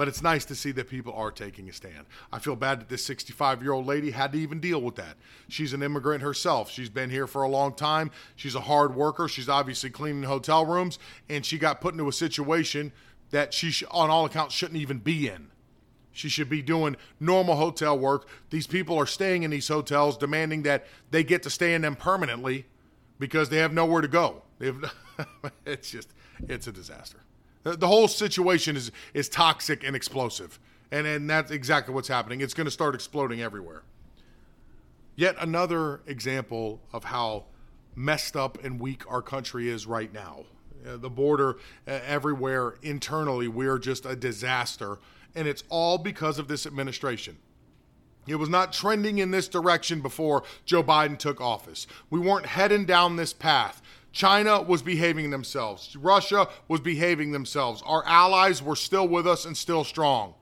But 0.00 0.08
it's 0.08 0.22
nice 0.22 0.46
to 0.46 0.54
see 0.54 0.72
that 0.72 0.88
people 0.88 1.12
are 1.12 1.30
taking 1.30 1.68
a 1.68 1.74
stand. 1.74 2.06
I 2.32 2.38
feel 2.38 2.56
bad 2.56 2.80
that 2.80 2.88
this 2.88 3.04
65 3.04 3.62
year 3.62 3.72
old 3.72 3.84
lady 3.84 4.12
had 4.12 4.32
to 4.32 4.38
even 4.38 4.58
deal 4.58 4.80
with 4.80 4.94
that. 4.94 5.18
She's 5.46 5.74
an 5.74 5.82
immigrant 5.82 6.22
herself. 6.22 6.70
She's 6.70 6.88
been 6.88 7.10
here 7.10 7.26
for 7.26 7.42
a 7.42 7.50
long 7.50 7.74
time. 7.74 8.10
She's 8.34 8.54
a 8.54 8.62
hard 8.62 8.94
worker. 8.94 9.28
She's 9.28 9.50
obviously 9.50 9.90
cleaning 9.90 10.22
hotel 10.22 10.64
rooms, 10.64 10.98
and 11.28 11.44
she 11.44 11.58
got 11.58 11.82
put 11.82 11.92
into 11.92 12.08
a 12.08 12.14
situation 12.14 12.92
that 13.28 13.52
she, 13.52 13.70
sh- 13.70 13.84
on 13.90 14.08
all 14.08 14.24
accounts, 14.24 14.54
shouldn't 14.54 14.80
even 14.80 15.00
be 15.00 15.28
in. 15.28 15.50
She 16.12 16.30
should 16.30 16.48
be 16.48 16.62
doing 16.62 16.96
normal 17.20 17.56
hotel 17.56 17.98
work. 17.98 18.26
These 18.48 18.68
people 18.68 18.96
are 18.96 19.04
staying 19.04 19.42
in 19.42 19.50
these 19.50 19.68
hotels, 19.68 20.16
demanding 20.16 20.62
that 20.62 20.86
they 21.10 21.24
get 21.24 21.42
to 21.42 21.50
stay 21.50 21.74
in 21.74 21.82
them 21.82 21.94
permanently 21.94 22.64
because 23.18 23.50
they 23.50 23.58
have 23.58 23.74
nowhere 23.74 24.00
to 24.00 24.08
go. 24.08 24.44
They've, 24.60 24.82
it's 25.66 25.90
just, 25.90 26.08
it's 26.48 26.66
a 26.66 26.72
disaster. 26.72 27.18
The 27.62 27.86
whole 27.86 28.08
situation 28.08 28.76
is 28.76 28.90
is 29.12 29.28
toxic 29.28 29.84
and 29.84 29.94
explosive, 29.94 30.58
and 30.90 31.06
and 31.06 31.28
that's 31.28 31.50
exactly 31.50 31.94
what's 31.94 32.08
happening. 32.08 32.40
It's 32.40 32.54
going 32.54 32.66
to 32.66 32.70
start 32.70 32.94
exploding 32.94 33.42
everywhere. 33.42 33.82
Yet 35.14 35.36
another 35.38 36.00
example 36.06 36.80
of 36.92 37.04
how 37.04 37.44
messed 37.94 38.36
up 38.36 38.62
and 38.64 38.80
weak 38.80 39.02
our 39.10 39.20
country 39.20 39.68
is 39.68 39.86
right 39.86 40.12
now. 40.12 40.44
Uh, 40.86 40.96
the 40.96 41.10
border 41.10 41.58
uh, 41.86 42.00
everywhere 42.06 42.76
internally, 42.82 43.46
we're 43.46 43.78
just 43.78 44.06
a 44.06 44.16
disaster, 44.16 44.98
and 45.34 45.46
it's 45.46 45.62
all 45.68 45.98
because 45.98 46.38
of 46.38 46.48
this 46.48 46.66
administration. 46.66 47.36
It 48.26 48.36
was 48.36 48.48
not 48.48 48.72
trending 48.72 49.18
in 49.18 49.30
this 49.30 49.48
direction 49.48 50.00
before 50.00 50.44
Joe 50.64 50.82
Biden 50.82 51.18
took 51.18 51.40
office. 51.40 51.86
We 52.08 52.20
weren't 52.20 52.46
heading 52.46 52.84
down 52.84 53.16
this 53.16 53.32
path. 53.32 53.82
China 54.12 54.60
was 54.60 54.82
behaving 54.82 55.30
themselves. 55.30 55.96
Russia 55.96 56.48
was 56.68 56.80
behaving 56.80 57.32
themselves. 57.32 57.82
Our 57.86 58.04
allies 58.06 58.62
were 58.62 58.76
still 58.76 59.06
with 59.06 59.26
us 59.26 59.44
and 59.44 59.56
still 59.56 59.84
strong. 59.84 60.34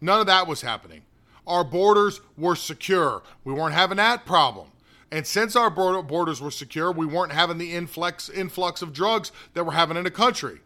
None 0.00 0.20
of 0.20 0.26
that 0.26 0.46
was 0.46 0.62
happening. 0.62 1.02
Our 1.46 1.64
borders 1.64 2.20
were 2.36 2.56
secure. 2.56 3.22
We 3.44 3.52
weren't 3.52 3.74
having 3.74 3.96
that 3.96 4.24
problem. 4.24 4.68
And 5.10 5.26
since 5.26 5.56
our 5.56 5.70
borders 5.70 6.40
were 6.40 6.50
secure, 6.50 6.92
we 6.92 7.06
weren't 7.06 7.32
having 7.32 7.58
the 7.58 7.74
influx 7.74 8.28
influx 8.28 8.82
of 8.82 8.92
drugs 8.92 9.32
that 9.54 9.64
we're 9.64 9.72
having 9.72 9.96
in 9.96 10.04
the 10.04 10.10
country. 10.10 10.60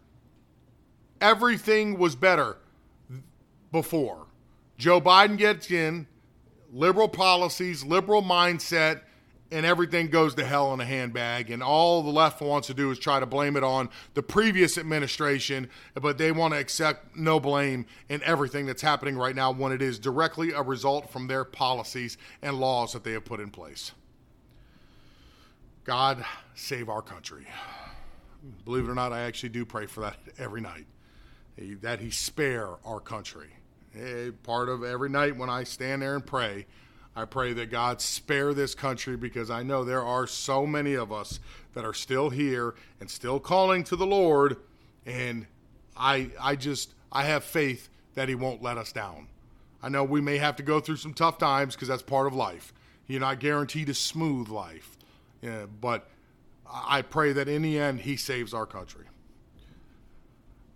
Everything 1.20 1.98
was 1.98 2.16
better 2.16 2.56
before. 3.70 4.26
Joe 4.76 5.00
Biden 5.00 5.38
gets 5.38 5.70
in, 5.70 6.08
liberal 6.72 7.08
policies, 7.08 7.84
liberal 7.84 8.22
mindset, 8.22 9.02
and 9.52 9.66
everything 9.66 10.08
goes 10.08 10.34
to 10.34 10.44
hell 10.44 10.72
in 10.72 10.80
a 10.80 10.84
handbag. 10.84 11.50
And 11.50 11.62
all 11.62 12.02
the 12.02 12.10
left 12.10 12.40
wants 12.40 12.66
to 12.68 12.74
do 12.74 12.90
is 12.90 12.98
try 12.98 13.20
to 13.20 13.26
blame 13.26 13.56
it 13.56 13.62
on 13.62 13.90
the 14.14 14.22
previous 14.22 14.78
administration, 14.78 15.68
but 15.94 16.16
they 16.16 16.32
want 16.32 16.54
to 16.54 16.60
accept 16.60 17.14
no 17.16 17.38
blame 17.38 17.86
in 18.08 18.22
everything 18.22 18.66
that's 18.66 18.82
happening 18.82 19.16
right 19.16 19.36
now 19.36 19.52
when 19.52 19.70
it 19.70 19.82
is 19.82 19.98
directly 19.98 20.52
a 20.52 20.62
result 20.62 21.10
from 21.10 21.26
their 21.26 21.44
policies 21.44 22.16
and 22.40 22.58
laws 22.58 22.94
that 22.94 23.04
they 23.04 23.12
have 23.12 23.24
put 23.24 23.40
in 23.40 23.50
place. 23.50 23.92
God 25.84 26.24
save 26.54 26.88
our 26.88 27.02
country. 27.02 27.46
Believe 28.64 28.88
it 28.88 28.90
or 28.90 28.94
not, 28.94 29.12
I 29.12 29.20
actually 29.20 29.50
do 29.50 29.64
pray 29.64 29.86
for 29.86 30.00
that 30.00 30.16
every 30.38 30.62
night, 30.62 30.86
that 31.82 32.00
He 32.00 32.10
spare 32.10 32.70
our 32.84 33.00
country. 33.00 33.50
Eh, 33.94 34.30
part 34.42 34.70
of 34.70 34.82
every 34.82 35.10
night 35.10 35.36
when 35.36 35.50
I 35.50 35.64
stand 35.64 36.00
there 36.00 36.14
and 36.14 36.24
pray 36.24 36.66
I 37.14 37.24
pray 37.26 37.52
that 37.52 37.70
God 37.70 38.00
spare 38.00 38.54
this 38.54 38.74
country 38.74 39.16
because 39.16 39.50
I 39.50 39.62
know 39.62 39.84
there 39.84 40.02
are 40.02 40.26
so 40.26 40.66
many 40.66 40.94
of 40.94 41.12
us 41.12 41.40
that 41.74 41.84
are 41.84 41.92
still 41.92 42.30
here 42.30 42.74
and 43.00 43.10
still 43.10 43.38
calling 43.38 43.84
to 43.84 43.96
the 43.96 44.06
Lord 44.06 44.56
and 45.04 45.46
I 45.96 46.30
I 46.40 46.56
just 46.56 46.94
I 47.10 47.24
have 47.24 47.44
faith 47.44 47.88
that 48.14 48.28
he 48.28 48.34
won't 48.34 48.62
let 48.62 48.78
us 48.78 48.92
down. 48.92 49.28
I 49.82 49.88
know 49.88 50.04
we 50.04 50.20
may 50.20 50.38
have 50.38 50.56
to 50.56 50.62
go 50.62 50.80
through 50.80 50.96
some 50.96 51.12
tough 51.12 51.38
times 51.38 51.74
because 51.74 51.88
that's 51.88 52.02
part 52.02 52.26
of 52.26 52.34
life. 52.34 52.72
You're 53.06 53.20
not 53.20 53.40
guaranteed 53.40 53.88
a 53.88 53.94
smooth 53.94 54.48
life. 54.48 54.96
Yeah, 55.42 55.66
but 55.80 56.08
I 56.70 57.02
pray 57.02 57.32
that 57.32 57.48
in 57.48 57.62
the 57.62 57.78
end 57.78 58.00
he 58.00 58.16
saves 58.16 58.54
our 58.54 58.64
country. 58.64 59.04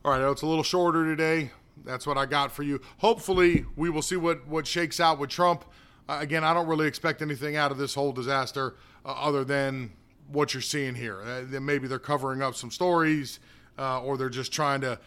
All 0.05 0.13
right, 0.13 0.31
it's 0.31 0.43
a 0.43 0.47
little 0.47 0.65
shorter 0.65 1.05
today. 1.05 1.51
That's 1.85 2.07
what 2.07 2.19
I 2.19 2.27
got 2.27 2.53
for 2.53 2.63
you. 2.63 2.81
Hopefully, 2.99 3.65
we 3.77 3.91
will 3.91 4.03
see 4.03 4.17
what 4.17 4.47
what 4.47 4.67
shakes 4.67 5.01
out 5.01 5.19
with 5.19 5.31
Trump. 5.31 5.65
Uh, 6.09 6.19
again, 6.21 6.45
I 6.45 6.55
don't 6.55 6.67
really 6.67 6.87
expect 6.87 7.23
anything 7.23 7.57
out 7.57 7.71
of 7.71 7.79
this 7.79 7.95
whole 7.95 8.13
disaster 8.13 8.77
uh, 9.05 9.13
other 9.13 9.45
than 9.45 9.93
what 10.29 10.55
you're 10.55 10.61
seeing 10.61 10.95
here. 10.95 11.21
Uh, 11.23 11.61
maybe 11.61 11.89
they're 11.89 11.99
covering 11.99 12.43
up 12.43 12.55
some 12.55 12.71
stories, 12.71 13.41
uh, 13.79 14.03
or 14.03 14.17
they're 14.17 14.29
just 14.29 14.53
trying 14.53 14.81
to 14.83 14.99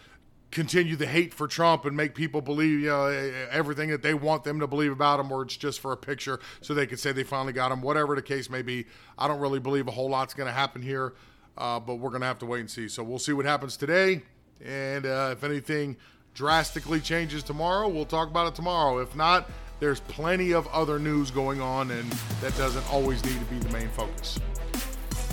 continue 0.52 0.96
the 0.96 1.06
hate 1.06 1.34
for 1.34 1.48
Trump 1.48 1.86
and 1.86 1.96
make 1.96 2.16
people 2.16 2.42
believe 2.42 2.80
you 2.80 2.88
know, 2.88 3.06
everything 3.52 3.90
that 3.90 4.02
they 4.02 4.14
want 4.14 4.44
them 4.44 4.60
to 4.60 4.68
believe 4.68 4.92
about 4.92 5.20
him, 5.20 5.32
or 5.32 5.44
it's 5.44 5.56
just 5.56 5.80
for 5.80 5.92
a 5.92 5.98
picture 5.98 6.40
so 6.62 6.74
they 6.74 6.88
could 6.88 7.00
say 7.00 7.12
they 7.12 7.24
finally 7.24 7.54
got 7.54 7.72
him. 7.72 7.82
Whatever 7.82 8.16
the 8.16 8.22
case 8.22 8.50
may 8.50 8.62
be, 8.62 8.86
I 9.18 9.28
don't 9.28 9.40
really 9.40 9.60
believe 9.60 9.88
a 9.88 9.92
whole 9.92 10.10
lot's 10.10 10.34
going 10.34 10.48
to 10.48 10.54
happen 10.54 10.82
here, 10.82 11.14
uh, 11.58 11.80
but 11.80 11.96
we're 11.96 12.10
going 12.10 12.22
to 12.22 12.28
have 12.28 12.40
to 12.40 12.46
wait 12.46 12.62
and 12.62 12.72
see. 12.72 12.88
So 12.88 13.04
we'll 13.04 13.20
see 13.20 13.34
what 13.34 13.46
happens 13.46 13.78
today, 13.78 14.24
and 14.64 15.06
uh, 15.06 15.30
if 15.34 15.44
anything 15.44 15.98
drastically 16.34 17.00
changes 17.00 17.44
tomorrow, 17.44 17.88
we'll 17.88 18.06
talk 18.06 18.30
about 18.30 18.48
it 18.48 18.56
tomorrow. 18.56 19.00
If 19.00 19.16
not, 19.16 19.50
there's 19.80 20.00
plenty 20.02 20.52
of 20.52 20.68
other 20.68 21.00
news 21.00 21.32
going 21.32 21.62
on, 21.62 21.92
and 21.92 22.12
that 22.42 22.56
doesn't 22.58 22.88
always 22.92 23.24
need 23.24 23.40
to 23.40 23.46
be 23.46 23.58
the 23.60 23.70
main 23.70 23.90
focus. 23.90 24.40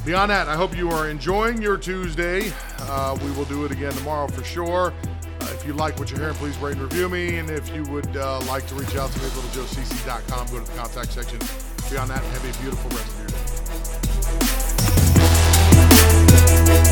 Beyond 0.04 0.30
that, 0.30 0.48
I 0.48 0.54
hope 0.54 0.76
you 0.76 0.88
are 0.90 1.08
enjoying 1.08 1.60
your 1.60 1.76
Tuesday. 1.76 2.52
Uh, 2.78 3.18
we 3.24 3.30
will 3.32 3.46
do 3.46 3.64
it 3.64 3.72
again 3.72 3.92
tomorrow 3.92 4.28
for 4.28 4.44
sure. 4.44 4.94
Uh, 5.40 5.50
if 5.52 5.66
you 5.66 5.72
like 5.72 5.98
what 5.98 6.10
you're 6.10 6.20
hearing, 6.20 6.36
please 6.36 6.56
rate 6.58 6.76
and 6.76 6.82
review 6.82 7.08
me. 7.08 7.38
And 7.38 7.50
if 7.50 7.74
you 7.74 7.82
would 7.84 8.16
uh, 8.16 8.40
like 8.42 8.66
to 8.68 8.76
reach 8.76 8.94
out 8.94 9.10
to 9.10 9.18
me, 9.18 9.24
littlejoecc.com, 9.26 10.46
go 10.46 10.60
to 10.60 10.70
the 10.70 10.78
contact 10.78 11.10
section. 11.10 11.40
Beyond 11.90 12.10
that, 12.10 12.22
have 12.22 12.44
a 12.44 12.62
beautiful 12.62 12.90
rest 12.90 13.08
of 13.08 13.18
your 13.18 13.26
day. 16.76 16.85